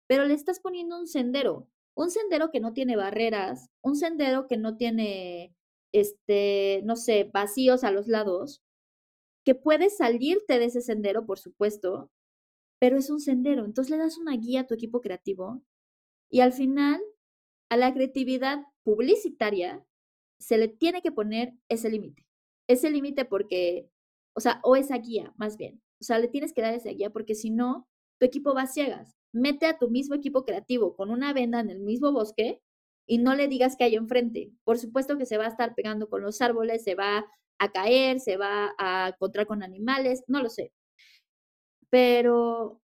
[0.07, 4.57] pero le estás poniendo un sendero, un sendero que no tiene barreras, un sendero que
[4.57, 5.55] no tiene,
[5.93, 8.63] este, no sé, vacíos a los lados,
[9.45, 12.09] que puedes salirte de ese sendero, por supuesto,
[12.79, 13.65] pero es un sendero.
[13.65, 15.61] Entonces le das una guía a tu equipo creativo
[16.31, 16.99] y al final,
[17.69, 19.85] a la creatividad publicitaria,
[20.41, 22.25] se le tiene que poner ese límite.
[22.67, 23.89] Ese límite porque,
[24.35, 25.81] o sea, o esa guía, más bien.
[26.01, 27.87] O sea, le tienes que dar esa guía porque si no,
[28.19, 29.15] tu equipo va ciegas.
[29.33, 32.61] Mete a tu mismo equipo creativo con una venda en el mismo bosque
[33.07, 34.51] y no le digas que hay enfrente.
[34.63, 37.25] Por supuesto que se va a estar pegando con los árboles, se va
[37.59, 40.73] a caer, se va a encontrar con animales, no lo sé.
[41.89, 42.81] Pero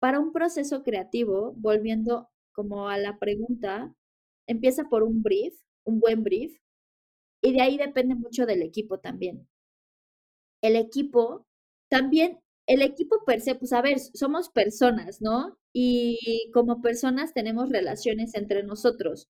[0.00, 3.94] para un proceso creativo, volviendo como a la pregunta,
[4.46, 6.56] empieza por un brief, un buen brief,
[7.44, 9.46] y de ahí depende mucho del equipo también.
[10.62, 11.46] El equipo,
[11.88, 15.58] también, el equipo per se, pues a ver, somos personas, ¿no?
[15.72, 19.28] Y como personas tenemos relaciones entre nosotros.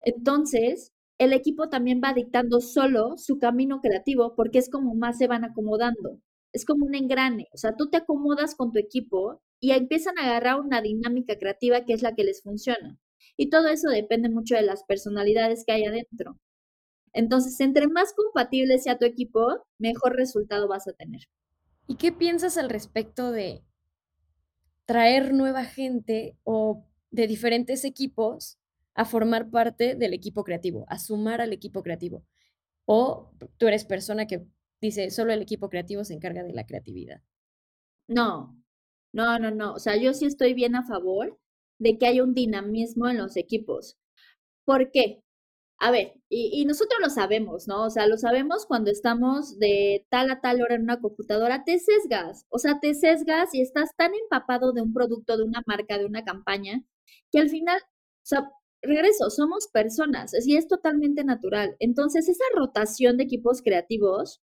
[0.00, 5.26] Entonces, el equipo también va dictando solo su camino creativo porque es como más se
[5.28, 6.20] van acomodando.
[6.52, 7.48] Es como un engrane.
[7.52, 11.84] O sea, tú te acomodas con tu equipo y empiezan a agarrar una dinámica creativa
[11.84, 12.98] que es la que les funciona.
[13.36, 16.38] Y todo eso depende mucho de las personalidades que hay adentro.
[17.16, 21.22] Entonces, entre más compatible sea tu equipo, mejor resultado vas a tener.
[21.86, 23.64] ¿Y qué piensas al respecto de
[24.84, 28.58] traer nueva gente o de diferentes equipos
[28.94, 32.22] a formar parte del equipo creativo, a sumar al equipo creativo?
[32.84, 34.44] ¿O tú eres persona que
[34.82, 37.22] dice, solo el equipo creativo se encarga de la creatividad?
[38.08, 38.62] No,
[39.14, 39.72] no, no, no.
[39.72, 41.40] O sea, yo sí estoy bien a favor
[41.78, 43.96] de que haya un dinamismo en los equipos.
[44.66, 45.22] ¿Por qué?
[45.78, 47.84] A ver, y, nosotros lo sabemos, ¿no?
[47.84, 51.78] O sea, lo sabemos cuando estamos de tal a tal hora en una computadora, te
[51.78, 55.98] sesgas, o sea, te sesgas y estás tan empapado de un producto, de una marca,
[55.98, 56.82] de una campaña,
[57.30, 58.50] que al final, o sea,
[58.82, 61.76] regreso, somos personas y es totalmente natural.
[61.78, 64.40] Entonces, esa rotación de equipos creativos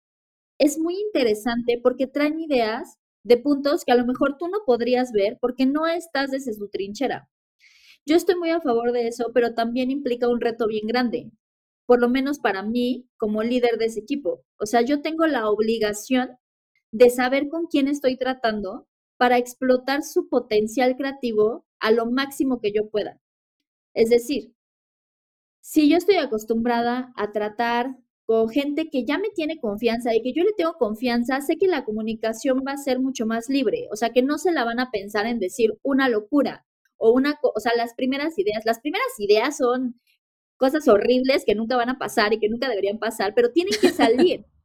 [0.59, 5.11] es muy interesante porque traen ideas de puntos que a lo mejor tú no podrías
[5.11, 7.29] ver porque no estás desde su trinchera.
[8.07, 11.29] Yo estoy muy a favor de eso, pero también implica un reto bien grande,
[11.85, 14.45] por lo menos para mí como líder de ese equipo.
[14.57, 16.29] O sea, yo tengo la obligación
[16.93, 22.71] de saber con quién estoy tratando para explotar su potencial creativo a lo máximo que
[22.71, 23.19] yo pueda.
[23.93, 24.53] Es decir,
[25.59, 30.31] si yo estoy acostumbrada a tratar con gente que ya me tiene confianza y que
[30.31, 33.97] yo le tengo confianza, sé que la comunicación va a ser mucho más libre, o
[33.97, 36.66] sea, que no se la van a pensar en decir una locura,
[36.97, 39.99] o una, o sea, las primeras ideas, las primeras ideas son
[40.57, 43.89] cosas horribles que nunca van a pasar y que nunca deberían pasar, pero tienen que
[43.89, 44.45] salir.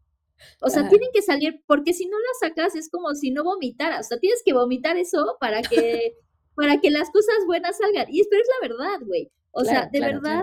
[0.61, 4.07] O sea, tienen que salir porque si no las sacas es como si no vomitaras,
[4.07, 6.15] o sea, tienes que vomitar eso para que
[6.57, 8.07] para que las cosas buenas salgan.
[8.11, 9.31] Y pero es la verdad, güey.
[9.53, 10.43] O sea, de verdad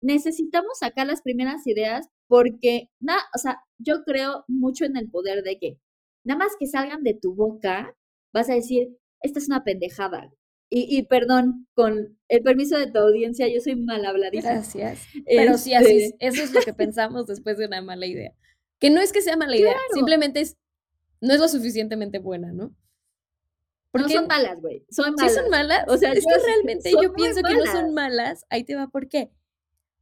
[0.00, 5.42] necesitamos sacar las primeras ideas porque nada, o sea, yo creo mucho en el poder
[5.42, 5.78] de que
[6.24, 7.96] nada más que salgan de tu boca,
[8.32, 10.30] vas a decir, esta es una pendejada
[10.74, 14.54] y, perdón, con el permiso de tu audiencia, yo soy mal habladísima.
[14.54, 15.06] Gracias.
[15.26, 18.32] Pero sí, así es, este eso es lo que pensamos después de una mala idea.
[18.78, 20.56] Que no es que sea mala idea, simplemente es,
[21.20, 22.74] no es lo suficientemente buena, ¿no?
[23.90, 24.86] Porque, no son malas, güey.
[24.88, 25.32] Son malas.
[25.32, 25.84] Sí son malas.
[25.88, 28.46] O sea, es que realmente yo pienso que no son malas.
[28.48, 29.30] Ahí te va, ¿por qué?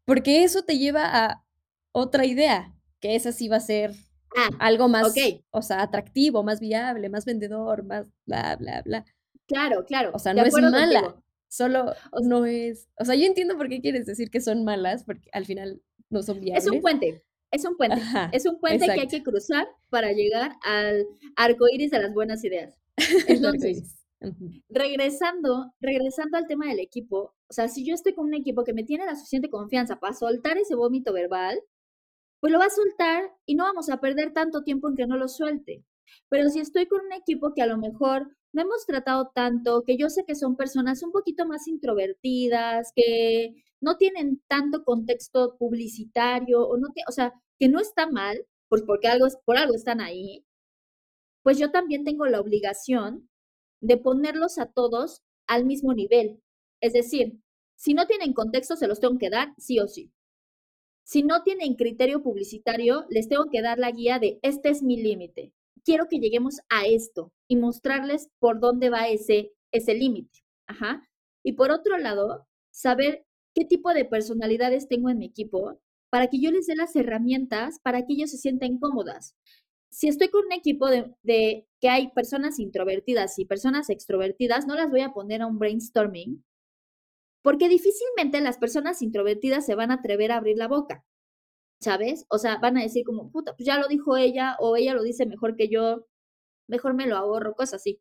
[0.05, 1.45] Porque eso te lleva a
[1.91, 3.93] otra idea, que esa sí va a ser
[4.37, 5.13] ah, algo más,
[5.51, 9.05] o sea, atractivo, más viable, más vendedor, más bla, bla, bla.
[9.51, 10.13] Claro, claro.
[10.15, 11.17] O sea, no es mala,
[11.49, 15.29] solo no es, o sea, yo entiendo por qué quieres decir que son malas, porque
[15.33, 16.65] al final no son viables.
[16.65, 18.01] Es un puente, es un puente,
[18.33, 22.45] es un puente que hay que cruzar para llegar al arco iris de las buenas
[22.45, 22.79] ideas.
[23.27, 24.05] Entonces,
[24.69, 28.73] regresando, regresando al tema del equipo, o sea, si yo estoy con un equipo que
[28.73, 31.59] me tiene la suficiente confianza para soltar ese vómito verbal,
[32.39, 35.17] pues lo va a soltar y no vamos a perder tanto tiempo en que no
[35.17, 35.85] lo suelte.
[36.29, 39.97] Pero si estoy con un equipo que a lo mejor no hemos tratado tanto, que
[39.97, 46.67] yo sé que son personas un poquito más introvertidas, que no tienen tanto contexto publicitario,
[46.67, 50.45] o, no o sea, que no está mal, pues porque algo, por algo están ahí,
[51.43, 53.29] pues yo también tengo la obligación
[53.81, 56.43] de ponerlos a todos al mismo nivel.
[56.81, 57.41] Es decir,
[57.77, 60.13] si no tienen contexto, se los tengo que dar sí o sí.
[61.05, 64.97] Si no tienen criterio publicitario, les tengo que dar la guía de este es mi
[65.03, 65.53] límite.
[65.85, 70.41] Quiero que lleguemos a esto y mostrarles por dónde va ese, ese límite.
[70.67, 71.09] Ajá.
[71.45, 76.41] Y por otro lado, saber qué tipo de personalidades tengo en mi equipo para que
[76.41, 79.37] yo les dé las herramientas para que ellos se sientan cómodas
[79.91, 84.91] si estoy con un equipo de, que hay personas introvertidas y personas extrovertidas, no las
[84.91, 86.45] voy a poner a un brainstorming,
[87.43, 91.05] porque difícilmente las personas introvertidas se van a atrever a abrir la boca,
[91.81, 92.27] ¿sabes?
[92.29, 95.03] O sea, van a decir como, puta, pues ya lo dijo ella o ella lo
[95.03, 96.07] dice mejor que yo,
[96.69, 98.01] mejor me lo ahorro, cosas así.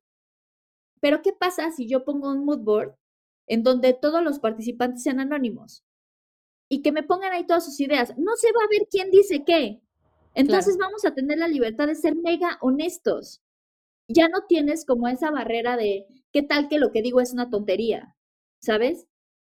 [1.01, 2.95] Pero ¿qué pasa si yo pongo un mood board
[3.47, 5.83] en donde todos los participantes sean anónimos?
[6.69, 8.13] Y que me pongan ahí todas sus ideas.
[8.17, 9.81] No se va a ver quién dice qué.
[10.35, 13.41] Entonces vamos a tener la libertad de ser mega honestos.
[14.07, 17.49] Ya no tienes como esa barrera de qué tal que lo que digo es una
[17.49, 18.15] tontería,
[18.61, 19.07] ¿sabes?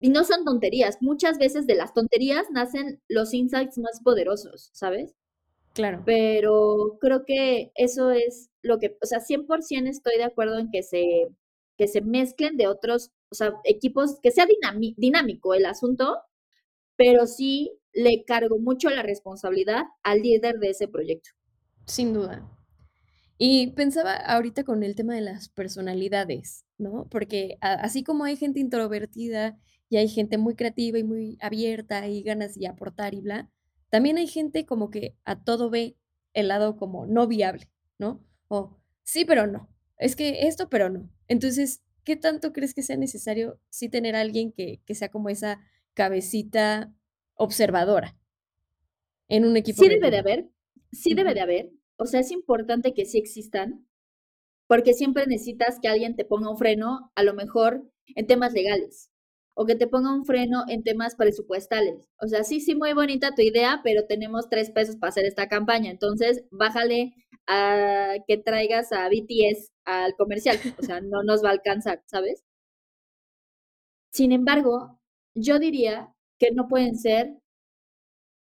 [0.03, 0.97] Y no son tonterías.
[0.99, 5.15] Muchas veces de las tonterías nacen los insights más poderosos, ¿sabes?
[5.73, 6.03] Claro.
[6.05, 10.83] Pero creo que eso es lo que, o sea, 100% estoy de acuerdo en que
[10.83, 11.29] se,
[11.77, 14.45] que se mezclen de otros, o sea, equipos, que sea
[14.97, 16.17] dinámico el asunto,
[16.97, 21.29] pero sí le cargo mucho la responsabilidad al líder de ese proyecto.
[21.85, 22.45] Sin duda.
[23.37, 27.07] Y pensaba ahorita con el tema de las personalidades, ¿no?
[27.09, 29.57] Porque así como hay gente introvertida
[29.93, 33.51] y hay gente muy creativa y muy abierta y ganas de aportar y bla,
[33.89, 35.95] también hay gente como que a todo ve
[36.33, 38.25] el lado como no viable, ¿no?
[38.47, 39.69] O sí, pero no.
[39.99, 41.11] Es que esto, pero no.
[41.27, 45.29] Entonces, ¿qué tanto crees que sea necesario sí tener a alguien que, que sea como
[45.29, 45.61] esa
[45.93, 46.91] cabecita
[47.35, 48.17] observadora
[49.27, 49.83] en un equipo.
[49.83, 50.49] Sí debe de haber,
[50.91, 51.71] sí debe de haber.
[51.97, 53.87] O sea, es importante que sí existan,
[54.65, 59.11] porque siempre necesitas que alguien te ponga un freno, a lo mejor en temas legales,
[59.55, 62.09] o que te ponga un freno en temas presupuestales.
[62.19, 65.47] O sea, sí, sí, muy bonita tu idea, pero tenemos tres pesos para hacer esta
[65.47, 65.91] campaña.
[65.91, 67.13] Entonces, bájale
[67.47, 70.57] a que traigas a BTS al comercial.
[70.79, 72.43] O sea, no nos va a alcanzar, ¿sabes?
[74.11, 74.99] Sin embargo,
[75.35, 77.35] yo diría que no pueden ser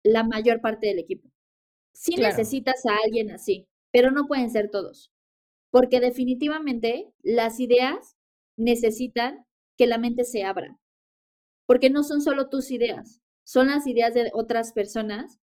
[0.04, 1.28] la mayor parte del equipo.
[1.92, 5.12] Sí necesitas a alguien así, pero no pueden ser todos,
[5.70, 8.16] porque definitivamente las ideas
[8.56, 9.44] necesitan
[9.76, 10.78] que la mente se abra,
[11.68, 15.38] porque no son solo tus ideas, son las ideas de otras personas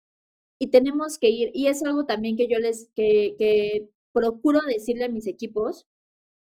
[0.60, 5.06] y tenemos que ir, y es algo también que yo les, que, que procuro decirle
[5.06, 5.86] a mis equipos,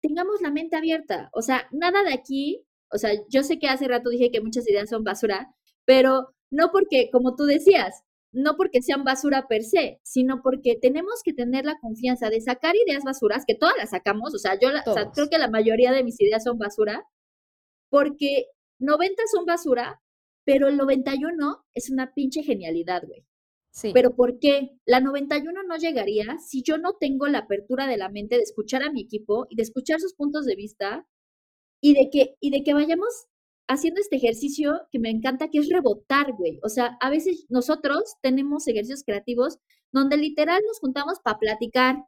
[0.02, 3.88] tengamos la mente abierta, o sea, nada de aquí, o sea, yo sé que hace
[3.88, 5.54] rato dije que muchas ideas son basura,
[5.86, 11.22] pero no porque, como tú decías, no porque sean basura per se, sino porque tenemos
[11.24, 14.68] que tener la confianza de sacar ideas basuras, que todas las sacamos, o sea, yo
[15.14, 17.06] creo que la mayoría de mis ideas son basura,
[17.88, 20.02] porque 90 son basura,
[20.44, 23.24] pero el 91 es una pinche genialidad, güey.
[23.70, 23.90] Sí.
[23.92, 24.78] Pero ¿por qué?
[24.84, 28.82] La 91 no llegaría si yo no tengo la apertura de la mente de escuchar
[28.82, 31.06] a mi equipo y de escuchar sus puntos de vista
[31.80, 33.26] y de que, y de que vayamos
[33.68, 36.60] haciendo este ejercicio que me encanta, que es rebotar, güey.
[36.62, 39.58] O sea, a veces nosotros tenemos ejercicios creativos
[39.92, 42.04] donde literal nos juntamos para platicar.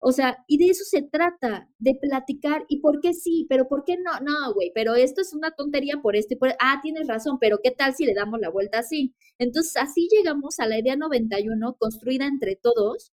[0.00, 2.64] O sea, y de eso se trata, de platicar.
[2.68, 3.46] ¿Y por qué sí?
[3.48, 4.12] ¿Pero por qué no?
[4.20, 6.50] No, güey, pero esto es una tontería por esto y por...
[6.60, 9.14] Ah, tienes razón, pero ¿qué tal si le damos la vuelta así?
[9.38, 13.12] Entonces, así llegamos a la idea 91 construida entre todos.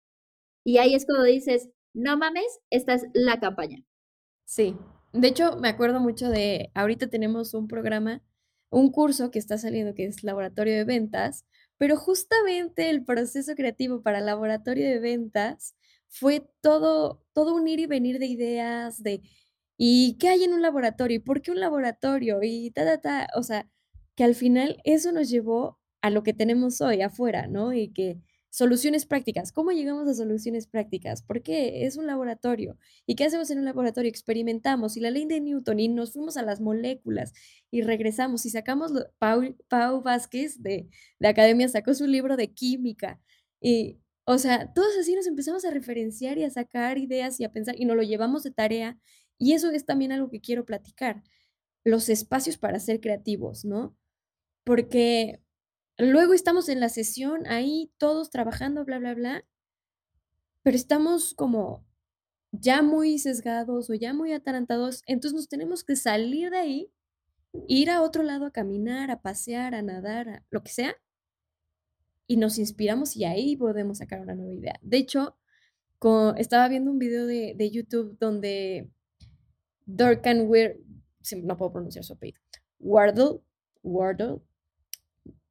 [0.65, 3.85] Y ahí es cuando dices, no mames, esta es la campaña.
[4.45, 4.77] Sí,
[5.13, 8.23] De hecho, me acuerdo mucho de ahorita tenemos un programa,
[8.71, 11.45] un curso que está saliendo, que es laboratorio de ventas,
[11.79, 15.75] pero justamente el proceso creativo para laboratorio de ventas
[16.11, 19.23] fue todo todo un ir y venir de ideas, de,
[19.79, 21.17] ¿y qué hay en un laboratorio?
[21.17, 22.41] ¿Y por qué un laboratorio?
[22.43, 23.29] Y ta, ta, ta.
[23.37, 23.69] O sea,
[24.17, 27.73] que al final eso nos llevó a lo que tenemos hoy afuera, ¿no?
[27.73, 28.21] Y que
[28.51, 29.53] soluciones prácticas.
[29.53, 31.23] ¿Cómo llegamos a soluciones prácticas?
[31.23, 31.87] ¿Por qué?
[31.87, 32.77] Es un laboratorio.
[33.07, 34.11] ¿Y qué hacemos en un laboratorio?
[34.11, 37.33] Experimentamos, y la ley de Newton, y nos fuimos a las moléculas,
[37.71, 43.21] y regresamos, y sacamos lo Pau Vázquez de de academia sacó su libro de química.
[43.61, 47.51] Y, o sea, todos así nos empezamos a referenciar y a sacar ideas y a
[47.51, 48.97] pensar, y nos lo llevamos de tarea,
[49.39, 51.25] y eso es también algo que quiero platicar,
[51.83, 53.97] los espacios para ser creativos, ¿no?
[54.65, 55.43] Porque
[55.99, 59.45] luego estamos en la sesión ahí todos trabajando, bla, bla, bla
[60.63, 61.85] pero estamos como
[62.53, 66.93] ya muy sesgados o ya muy atarantados, entonces nos tenemos que salir de ahí,
[67.67, 70.97] ir a otro lado a caminar, a pasear, a nadar, a lo que sea
[72.31, 74.79] y nos inspiramos, y ahí podemos sacar una nueva idea.
[74.83, 75.37] De hecho,
[76.37, 78.89] estaba viendo un video de de YouTube donde
[79.85, 80.81] Duncan Weir
[81.43, 82.39] no puedo pronunciar su apellido,
[82.79, 83.41] Wardle
[83.83, 84.43] Wardle,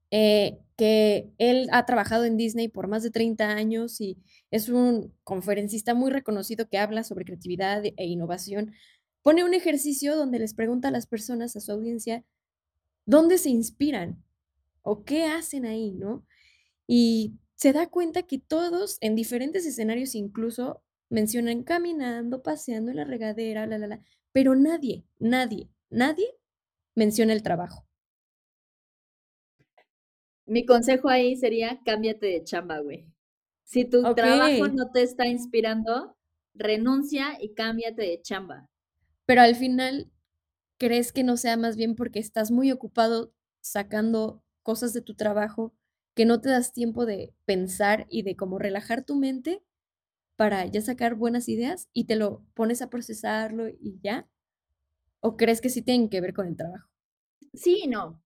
[0.10, 4.18] eh, que él ha trabajado en Disney por más de 30 años y
[4.50, 8.72] es un conferencista muy reconocido que habla sobre creatividad e innovación.
[9.22, 12.24] Pone un ejercicio donde les pregunta a las personas, a su audiencia,
[13.06, 14.24] ¿dónde se inspiran?
[14.82, 16.26] ¿O qué hacen ahí, no?
[16.92, 23.04] Y se da cuenta que todos en diferentes escenarios, incluso mencionan caminando, paseando en la
[23.04, 26.36] regadera, la, la, la, pero nadie, nadie, nadie
[26.96, 27.86] menciona el trabajo.
[30.48, 33.06] Mi consejo ahí sería cámbiate de chamba, güey.
[33.66, 36.18] Si tu trabajo no te está inspirando,
[36.56, 38.68] renuncia y cámbiate de chamba.
[39.28, 40.12] Pero al final,
[40.80, 45.76] ¿crees que no sea más bien porque estás muy ocupado sacando cosas de tu trabajo,
[46.16, 49.64] que no te das tiempo de pensar y de como relajar tu mente
[50.38, 54.28] para ya sacar buenas ideas y te lo pones a procesarlo y ya?
[55.22, 56.90] ¿O crees que sí tienen que ver con el trabajo?
[57.54, 58.22] Sí y no.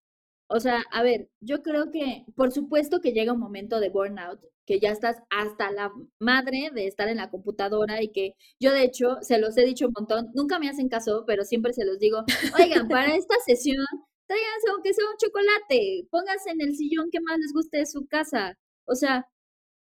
[0.47, 4.39] O sea, a ver, yo creo que, por supuesto que llega un momento de burnout,
[4.65, 8.83] que ya estás hasta la madre de estar en la computadora y que yo, de
[8.83, 11.99] hecho, se los he dicho un montón, nunca me hacen caso, pero siempre se los
[11.99, 12.23] digo:
[12.59, 13.85] "Oigan, para esta sesión,
[14.27, 18.07] tráiganse aunque sea un chocolate, pónganse en el sillón que más les guste de su
[18.07, 18.57] casa".
[18.85, 19.27] O sea,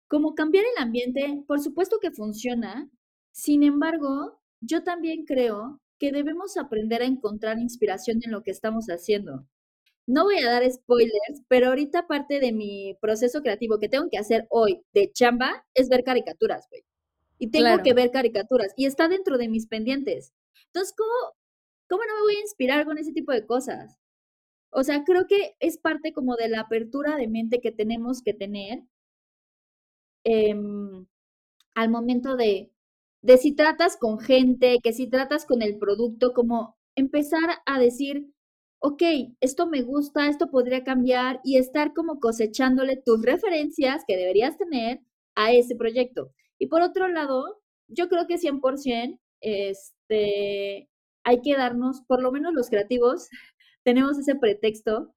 [0.07, 2.89] como cambiar el ambiente, por supuesto que funciona.
[3.31, 8.87] Sin embargo, yo también creo que debemos aprender a encontrar inspiración en lo que estamos
[8.87, 9.47] haciendo.
[10.07, 14.17] No voy a dar spoilers, pero ahorita parte de mi proceso creativo que tengo que
[14.19, 16.83] hacer hoy de chamba es ver caricaturas, güey.
[17.39, 20.33] Y tengo que ver caricaturas, y está dentro de mis pendientes.
[20.67, 21.11] Entonces, ¿cómo
[21.89, 23.97] cómo no me voy a inspirar con ese tipo de cosas?
[24.75, 28.33] O sea, creo que es parte como de la apertura de mente que tenemos que
[28.35, 28.83] tener
[30.25, 31.05] em,
[31.75, 32.71] al momento de
[33.23, 38.27] de si tratas con gente, que si tratas con el producto, como empezar a decir:
[38.81, 44.57] "Okey, esto me gusta, esto podría cambiar", y estar como cosechándole tus referencias que deberías
[44.57, 45.01] tener
[45.35, 46.31] a ese proyecto.
[46.59, 50.89] Y por otro lado, yo creo que 100%, este,
[51.23, 53.29] hay que darnos, por lo menos los creativos,
[53.85, 55.13] tenemos ese pretexto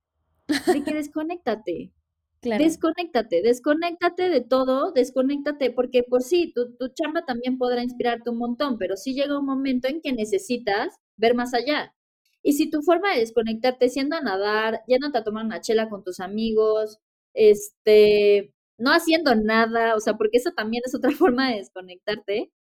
[0.47, 1.93] de que desconéctate.
[2.41, 2.63] Claro.
[2.63, 8.39] Desconéctate, desconéctate de todo, desconéctate, porque, pues sí, tu tu chamba también podrá inspirarte un
[8.39, 11.97] montón, pero sí llega un momento en que necesitas ver más allá.
[12.45, 15.89] Y si tu forma de desconectarte es yendo a nadar, yéndote a tomar una chela
[15.89, 17.01] con tus amigos,
[17.35, 22.53] este, no haciendo nada, o sea, porque eso también es otra forma de desconectarte,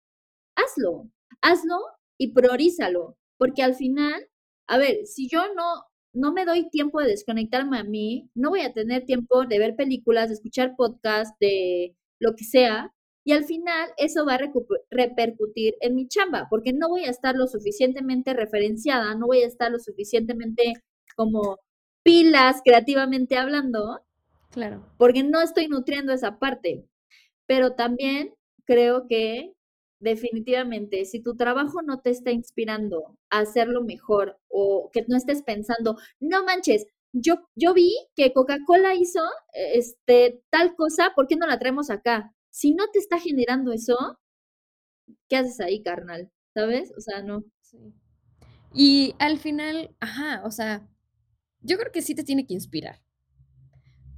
[0.56, 1.10] hazlo,
[1.42, 1.78] hazlo
[2.18, 4.28] y priorízalo, porque al final,
[4.66, 8.60] a ver, si yo no no me doy tiempo de desconectarme a mí, no voy
[8.60, 12.92] a tener tiempo de ver películas, de escuchar podcast, de lo que sea,
[13.24, 14.40] y al final eso va a
[14.90, 19.46] repercutir en mi chamba, porque no voy a estar lo suficientemente referenciada, no voy a
[19.46, 20.72] estar lo suficientemente
[21.14, 21.58] como
[22.02, 24.00] pilas creativamente hablando
[24.50, 24.82] Claro.
[24.96, 26.86] porque no estoy nutriendo esa parte.
[27.46, 28.34] Pero también
[28.64, 29.52] creo que
[30.00, 35.42] definitivamente, si tu trabajo no te está inspirando a hacerlo mejor o que no estés
[35.42, 39.20] pensando: "No manches, yo yo vi que Coca-Cola hizo,
[39.54, 42.34] e este, tal cosa, ¿por qué no la traemos acá?".
[42.50, 43.96] Si no te está generando eso
[45.30, 46.30] ¿qué haces ahí, carnal?
[46.54, 46.92] ¿Sabes?
[46.96, 47.44] O sea, no.
[47.60, 47.78] Sí.
[48.74, 50.88] Y al final ajá, o sea,
[51.62, 53.00] yo creo que sí te tiene que inspirar.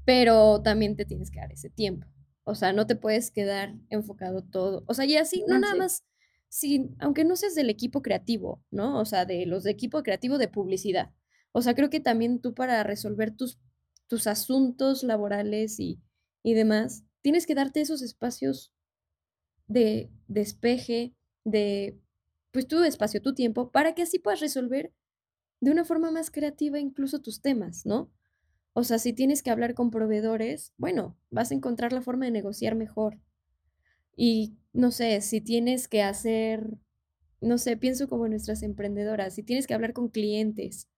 [0.06, 2.06] Pero también te tienes que dar ese tiempo.
[2.44, 4.84] O sea, no te puedes quedar enfocado todo.
[4.86, 6.04] O sea, y así, no nada más
[6.52, 8.98] Sí, aunque no seas del equipo creativo, ¿no?
[8.98, 11.12] O sea, de los de equipo creativo de publicidad.
[11.52, 13.58] O sea, creo que también tú para resolver tus
[14.08, 16.00] tus asuntos laborales y
[16.42, 18.72] y demás, tienes que darte esos espacios
[19.68, 21.14] de despeje,
[21.44, 22.00] de,
[22.52, 24.92] pues, tu espacio, tu tiempo, para que así puedas resolver
[25.60, 28.10] de una forma más creativa incluso tus temas, ¿no?
[28.72, 32.30] O sea, si tienes que hablar con proveedores, bueno, vas a encontrar la forma de
[32.30, 33.18] negociar mejor.
[34.16, 36.78] Y no sé, si tienes que hacer,
[37.40, 40.88] no sé, pienso como nuestras emprendedoras, si tienes que hablar con clientes,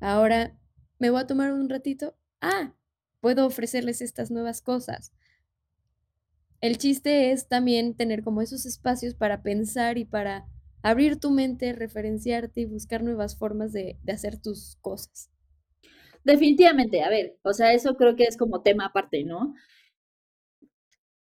[0.00, 0.58] ahora
[0.98, 2.74] me voy a tomar un ratito, ah,
[3.20, 5.12] puedo ofrecerles estas nuevas cosas.
[6.60, 10.46] El chiste es también tener como esos espacios para pensar y para
[10.82, 15.30] abrir tu mente, referenciarte y buscar nuevas formas de, de hacer tus cosas.
[16.26, 19.54] Definitivamente, a ver, o sea, eso creo que es como tema aparte, ¿no?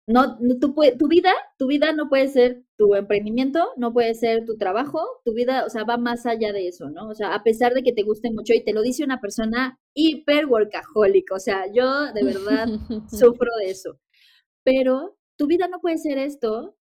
[0.08, 4.56] No, tu, tu vida, tu vida no puede ser tu emprendimiento, no puede ser tu
[4.56, 7.08] trabajo, tu vida, o sea, va más allá de eso, ¿no?
[7.10, 9.78] O sea, a pesar de que te guste mucho y te lo dice una persona
[9.94, 12.66] hiper workaholic, o sea, yo de verdad
[13.08, 14.00] sufro de eso.
[14.64, 16.76] Pero tu vida no puede ser esto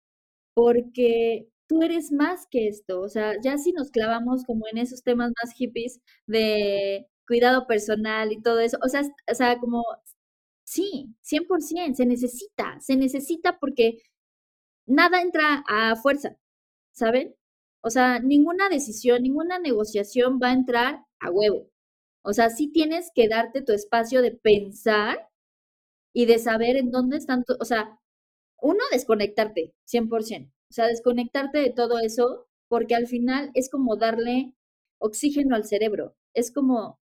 [0.56, 5.04] porque tú eres más que esto, o sea, ya si nos clavamos como en esos
[5.04, 9.84] temas más hippies de cuidado personal y todo eso, o sea, o sea, como
[10.66, 14.00] sí, 100%, se necesita, se necesita porque
[14.88, 16.38] nada entra a fuerza,
[16.94, 17.36] ¿saben?
[17.82, 21.70] O sea, ninguna decisión, ninguna negociación va a entrar a huevo.
[22.24, 25.30] O sea, sí tienes que darte tu espacio de pensar
[26.14, 28.00] y de saber en dónde están, o sea,
[28.62, 30.52] uno, desconectarte, 100%.
[30.72, 34.54] O sea, desconectarte de todo eso, porque al final es como darle
[35.00, 36.16] oxígeno al cerebro.
[36.34, 37.00] Es como,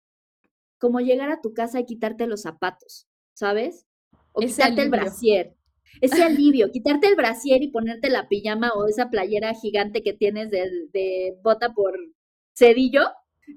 [0.77, 3.85] como llegar a tu casa y quitarte los zapatos, ¿sabes?
[4.33, 5.55] O quitarte el brasier.
[6.01, 10.51] Ese alivio, quitarte el brasier y ponerte la pijama o esa playera gigante que tienes
[10.51, 11.97] de, de bota por
[12.53, 13.03] cedillo,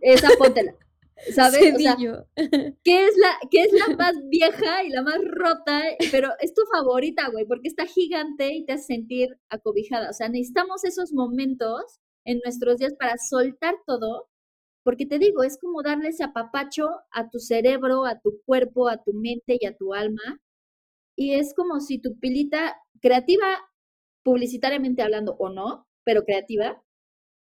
[0.01, 0.75] esa póntela.
[1.35, 1.75] ¿Sabes?
[1.75, 1.97] O sea,
[2.85, 5.83] ¿qué es, la, ¿Qué es la más vieja y la más rota?
[6.11, 10.09] Pero es tu favorita, güey, porque está gigante y te hace sentir acobijada.
[10.09, 14.30] O sea, necesitamos esos momentos en nuestros días para soltar todo,
[14.91, 19.01] porque te digo, es como darle ese apapacho a tu cerebro, a tu cuerpo, a
[19.01, 20.41] tu mente y a tu alma.
[21.17, 23.47] Y es como si tu pilita creativa,
[24.25, 26.83] publicitariamente hablando o no, pero creativa,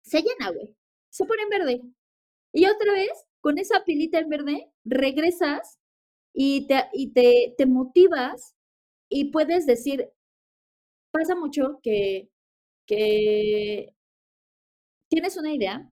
[0.05, 0.77] se llena, güey.
[1.11, 1.83] Se pone en verde.
[2.53, 3.11] Y otra vez
[3.41, 5.81] con esa pilita en verde regresas
[6.33, 8.55] y te, y te, te motivas
[9.09, 10.09] y puedes decir,
[11.11, 12.31] pasa mucho que,
[12.87, 13.93] que
[15.09, 15.91] tienes una idea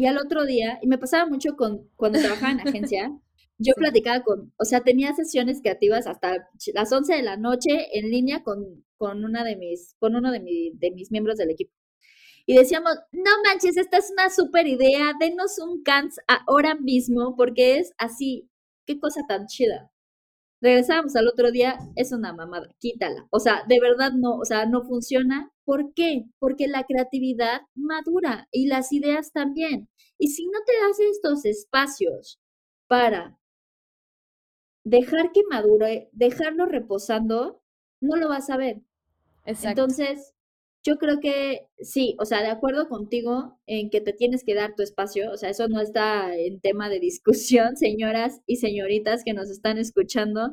[0.00, 3.12] y al otro día, y me pasaba mucho con cuando trabajaba en agencia,
[3.58, 8.10] yo platicaba con, o sea, tenía sesiones creativas hasta las 11 de la noche en
[8.10, 10.40] línea con, con una de mis, con uno de,
[10.72, 11.72] de mis miembros del equipo
[12.46, 17.78] y decíamos, no manches, esta es una súper idea, denos un cans ahora mismo porque
[17.78, 18.48] es así,
[18.86, 19.90] qué cosa tan chida.
[20.60, 23.26] Regresábamos al otro día, es una mamada, quítala.
[23.30, 25.50] O sea, de verdad no, o sea, no funciona.
[25.64, 26.26] ¿Por qué?
[26.38, 29.88] Porque la creatividad madura y las ideas también.
[30.18, 32.40] Y si no te das estos espacios
[32.88, 33.38] para
[34.84, 37.62] dejar que madure, dejarlo reposando,
[38.00, 38.82] no lo vas a ver.
[39.44, 39.82] Exacto.
[39.82, 40.34] Entonces,
[40.82, 44.74] yo creo que sí, o sea, de acuerdo contigo en que te tienes que dar
[44.74, 49.34] tu espacio, o sea, eso no está en tema de discusión, señoras y señoritas que
[49.34, 50.50] nos están escuchando.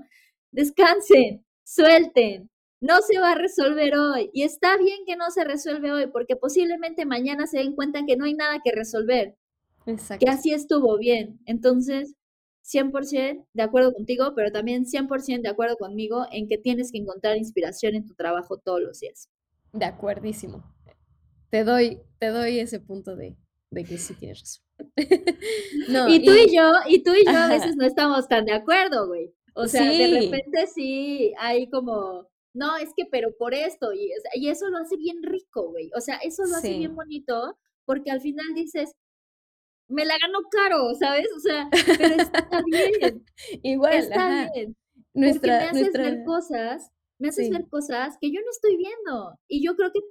[0.51, 2.49] Descansen, suelten,
[2.81, 6.35] no se va a resolver hoy y está bien que no se resuelve hoy porque
[6.35, 9.35] posiblemente mañana se den cuenta que no hay nada que resolver.
[9.85, 10.25] Exacto.
[10.25, 11.39] Que así estuvo bien.
[11.45, 12.15] Entonces,
[12.63, 17.37] 100% de acuerdo contigo, pero también 100% de acuerdo conmigo en que tienes que encontrar
[17.37, 19.29] inspiración en tu trabajo todos los días.
[19.77, 20.63] De acuerdísimo.
[21.49, 23.37] Te doy, te doy ese punto de,
[23.69, 24.63] de que sí tienes razón.
[26.09, 29.07] y tú y, yo, y tú y yo a veces no estamos tan de acuerdo,
[29.07, 29.33] güey.
[29.53, 34.49] O sea, de repente sí hay como, no, es que pero por esto, y, y
[34.49, 35.91] eso lo hace bien rico, güey.
[35.95, 38.95] O sea, eso lo hace bien bonito, porque al final dices,
[39.87, 41.27] me la ganó caro, ¿sabes?
[41.35, 43.25] O sea, pero está bien.
[43.63, 44.75] Igual, está bien.
[45.13, 49.39] Nuestra, porque me haces ver cosas me haces ver cosas que yo no estoy viendo.
[49.47, 50.01] Y yo creo que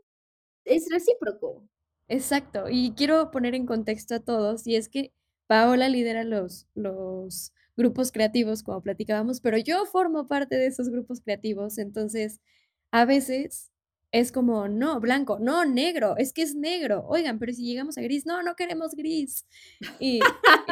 [0.65, 1.69] es recíproco.
[2.09, 2.67] Exacto.
[2.71, 5.13] Y quiero poner en contexto a todos, y es que
[5.47, 11.21] Paola lidera los, los grupos creativos, como platicábamos, pero yo formo parte de esos grupos
[11.21, 12.41] creativos, entonces
[12.91, 13.71] a veces
[14.13, 17.05] es como, no, blanco, no, negro, es que es negro.
[17.09, 19.45] Oigan, pero si llegamos a gris, no, no queremos gris.
[19.99, 20.21] Y,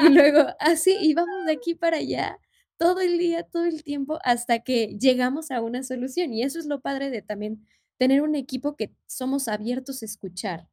[0.02, 2.38] y luego así, y vamos de aquí para allá
[2.76, 6.32] todo el día, todo el tiempo, hasta que llegamos a una solución.
[6.32, 7.66] Y eso es lo padre de también
[7.98, 10.68] tener un equipo que somos abiertos a escuchar.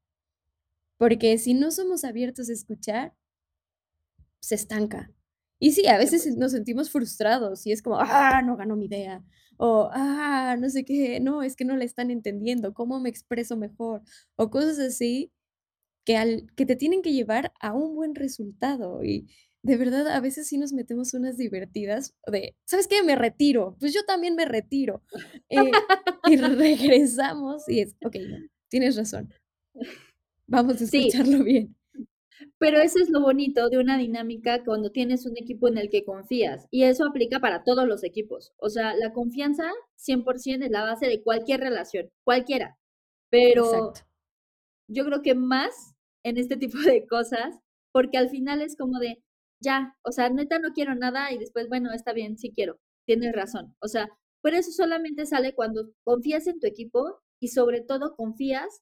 [0.97, 3.13] Porque si no somos abiertos a escuchar,
[4.39, 5.11] se estanca.
[5.59, 9.23] Y sí, a veces nos sentimos frustrados y es como, ah, no ganó mi idea.
[9.57, 13.57] O, ah, no sé qué, no, es que no la están entendiendo, ¿cómo me expreso
[13.57, 14.01] mejor?
[14.35, 15.31] O cosas así
[16.05, 19.03] que, al, que te tienen que llevar a un buen resultado.
[19.03, 19.29] Y
[19.63, 23.03] de verdad, a veces sí nos metemos unas divertidas de, ¿sabes qué?
[23.03, 23.75] Me retiro.
[23.79, 25.03] Pues yo también me retiro.
[25.49, 25.71] Eh,
[26.27, 28.15] y regresamos y es, ok,
[28.69, 29.33] tienes razón.
[30.47, 31.75] Vamos a escucharlo bien.
[32.57, 36.03] Pero eso es lo bonito de una dinámica cuando tienes un equipo en el que
[36.03, 36.67] confías.
[36.71, 38.53] Y eso aplica para todos los equipos.
[38.57, 42.77] O sea, la confianza 100% es la base de cualquier relación, cualquiera.
[43.29, 43.93] Pero
[44.87, 47.59] yo creo que más en este tipo de cosas,
[47.91, 49.23] porque al final es como de,
[49.61, 53.33] ya, o sea, neta no quiero nada y después, bueno, está bien, sí quiero, tienes
[53.33, 53.75] razón.
[53.79, 54.09] O sea,
[54.41, 58.81] pero eso solamente sale cuando confías en tu equipo y sobre todo confías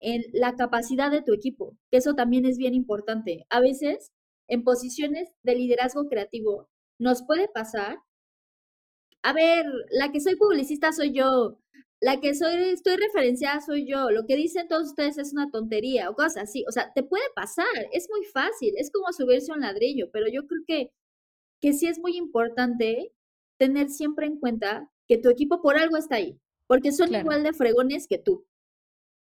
[0.00, 3.46] en la capacidad de tu equipo, que eso también es bien importante.
[3.50, 4.12] A veces,
[4.48, 6.68] en posiciones de liderazgo creativo,
[6.98, 7.98] nos puede pasar,
[9.22, 11.58] a ver, la que soy publicista soy yo,
[12.04, 16.10] la que soy, estoy referenciada soy yo, lo que dicen todos ustedes es una tontería
[16.10, 16.62] o cosas así.
[16.68, 20.26] O sea, te puede pasar, es muy fácil, es como subirse a un ladrillo, pero
[20.28, 20.92] yo creo que,
[21.62, 23.10] que sí es muy importante
[23.58, 27.54] tener siempre en cuenta que tu equipo por algo está ahí, porque son igual de
[27.54, 28.46] fregones que tú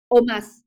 [0.07, 0.63] o más.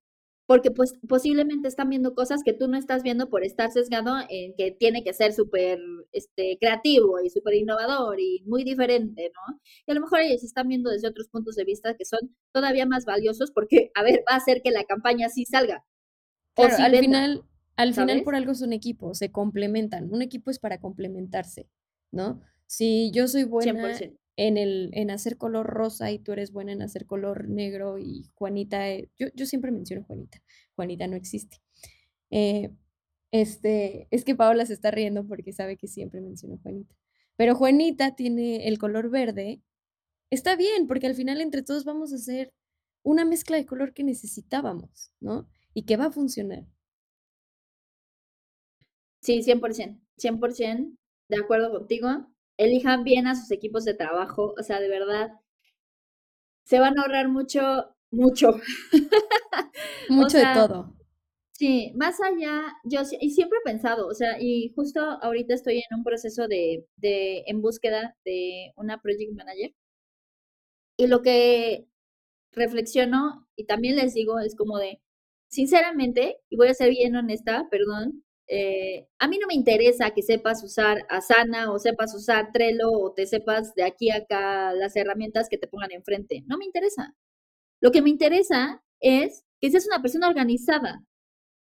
[0.47, 4.55] Porque pues posiblemente están viendo cosas que tú no estás viendo por estar sesgado en
[4.55, 5.79] que tiene que ser súper
[6.13, 9.61] este, creativo y súper innovador y muy diferente, ¿no?
[9.87, 12.87] Y a lo mejor ellos están viendo desde otros puntos de vista que son todavía
[12.87, 15.85] más valiosos porque, a ver, va a hacer que la campaña sí salga.
[16.55, 17.45] Claro, al final,
[17.77, 20.13] al final por algo es un equipo, se complementan.
[20.13, 21.69] Un equipo es para complementarse,
[22.11, 22.43] ¿no?
[22.67, 23.75] Si yo soy buena
[24.37, 28.31] en, el, en hacer color rosa y tú eres buena en hacer color negro y
[28.35, 30.43] Juanita, eh, yo, yo siempre menciono Juanita,
[30.75, 31.59] Juanita no existe.
[32.31, 32.71] Eh,
[33.33, 36.95] este, es que Paola se está riendo porque sabe que siempre menciono Juanita.
[37.37, 39.63] Pero Juanita tiene el color verde.
[40.31, 42.53] Está bien, porque al final entre todos vamos a hacer
[43.03, 45.49] una mezcla de color que necesitábamos, ¿no?
[45.75, 46.67] Y que va a funcionar.
[49.21, 50.97] Sí, 100%, 100%
[51.29, 55.33] de acuerdo contigo elijan bien a sus equipos de trabajo, o sea, de verdad,
[56.65, 58.61] se van a ahorrar mucho, mucho.
[60.09, 60.95] mucho de todo.
[61.53, 65.99] Sí, más allá, yo y siempre he pensado, o sea, y justo ahorita estoy en
[65.99, 69.73] un proceso de, de en búsqueda de una project manager.
[70.97, 71.87] Y lo que
[72.53, 75.01] reflexiono y también les digo es como de,
[75.49, 78.25] sinceramente, y voy a ser bien honesta, perdón,
[78.55, 83.15] eh, a mí no me interesa que sepas usar Asana o sepas usar Trello o
[83.15, 86.45] te sepas de aquí a acá las herramientas que te pongan enfrente.
[86.47, 87.17] No me interesa.
[87.81, 91.03] Lo que me interesa es que seas una persona organizada.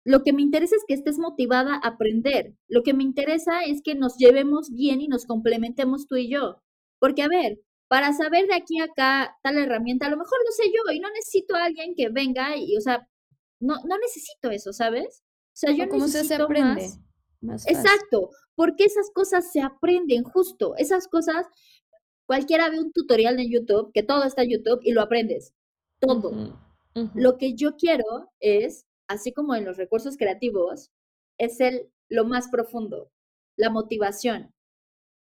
[0.03, 2.55] Lo que me interesa es que estés motivada a aprender.
[2.67, 6.63] Lo que me interesa es que nos llevemos bien y nos complementemos tú y yo.
[6.99, 10.51] Porque, a ver, para saber de aquí a acá tal herramienta, a lo mejor lo
[10.53, 13.07] sé yo y no necesito a alguien que venga y, o sea,
[13.59, 15.23] no, no necesito eso, ¿sabes?
[15.60, 16.89] O sea, yo ¿Cómo se aprende?
[17.41, 20.74] Más, Exacto, porque esas cosas se aprenden justo.
[20.78, 21.47] Esas cosas,
[22.26, 25.53] cualquiera ve un tutorial de YouTube, que todo está en YouTube y lo aprendes.
[25.99, 26.57] Todo.
[27.14, 30.91] Lo que yo quiero es, así como en los recursos creativos,
[31.38, 33.12] es el, lo más profundo,
[33.57, 34.53] la motivación,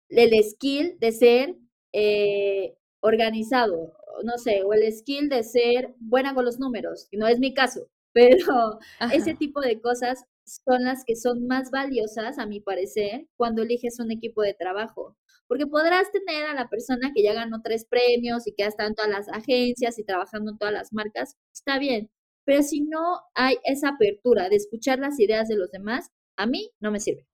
[0.10, 1.56] el skill de ser
[1.94, 7.28] eh, organizado, no sé, o el skill de ser buena con los números, y no
[7.28, 8.80] es mi caso, pero
[9.14, 14.00] ese tipo de cosas son las que son más valiosas, a mi parecer, cuando eliges
[14.00, 15.16] un equipo de trabajo.
[15.48, 18.90] Porque podrás tener a la persona que ya ganó tres premios y que ha estado
[18.90, 22.10] en todas las agencias y trabajando en todas las marcas, está bien.
[22.44, 26.72] Pero si no hay esa apertura de escuchar las ideas de los demás, a mí
[26.80, 27.28] no me sirve.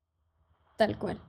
[0.77, 1.21] Tal cual.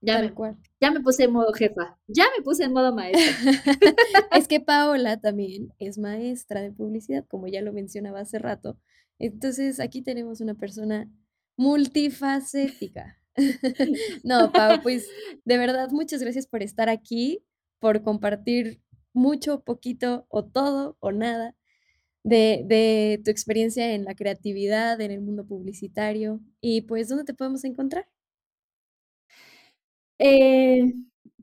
[0.00, 0.56] Ya, me, cual.
[0.80, 3.24] ya me puse en modo jefa, ya me puse en modo maestra.
[4.32, 8.78] es que Paola también es maestra de publicidad, como ya lo mencionaba hace rato.
[9.18, 11.10] Entonces aquí tenemos una persona
[11.56, 13.18] multifacética.
[14.24, 15.08] no, Pau, pues
[15.44, 17.42] de verdad muchas gracias por estar aquí,
[17.80, 18.80] por compartir
[19.12, 21.56] mucho, poquito o todo o nada
[22.22, 26.40] de, de tu experiencia en la creatividad, en el mundo publicitario.
[26.60, 28.06] Y pues, ¿dónde te podemos encontrar?
[30.18, 30.94] Eh,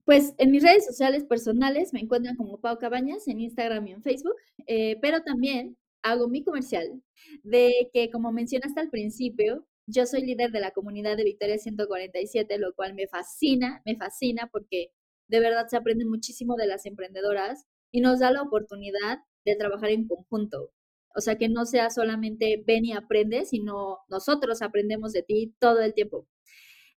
[0.05, 4.03] pues en mis redes sociales personales me encuentran como Pau Cabañas en Instagram y en
[4.03, 4.36] Facebook,
[4.67, 7.01] eh, pero también hago mi comercial
[7.43, 12.57] de que, como mencionaste al principio, yo soy líder de la comunidad de Victoria 147,
[12.59, 14.91] lo cual me fascina, me fascina porque
[15.28, 19.89] de verdad se aprende muchísimo de las emprendedoras y nos da la oportunidad de trabajar
[19.91, 20.71] en conjunto.
[21.15, 25.82] O sea, que no sea solamente ven y aprende, sino nosotros aprendemos de ti todo
[25.82, 26.28] el tiempo.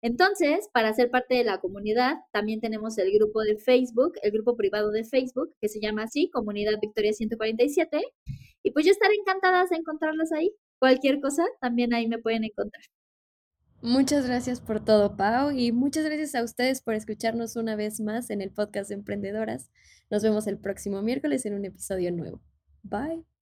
[0.00, 4.56] Entonces, para ser parte de la comunidad, también tenemos el grupo de Facebook, el grupo
[4.56, 8.00] privado de Facebook, que se llama así, Comunidad Victoria 147.
[8.62, 10.52] Y pues yo estaré encantada de encontrarlas ahí.
[10.78, 12.82] Cualquier cosa, también ahí me pueden encontrar.
[13.80, 18.30] Muchas gracias por todo, Pau, y muchas gracias a ustedes por escucharnos una vez más
[18.30, 19.70] en el podcast de Emprendedoras.
[20.10, 22.40] Nos vemos el próximo miércoles en un episodio nuevo.
[22.82, 23.37] Bye.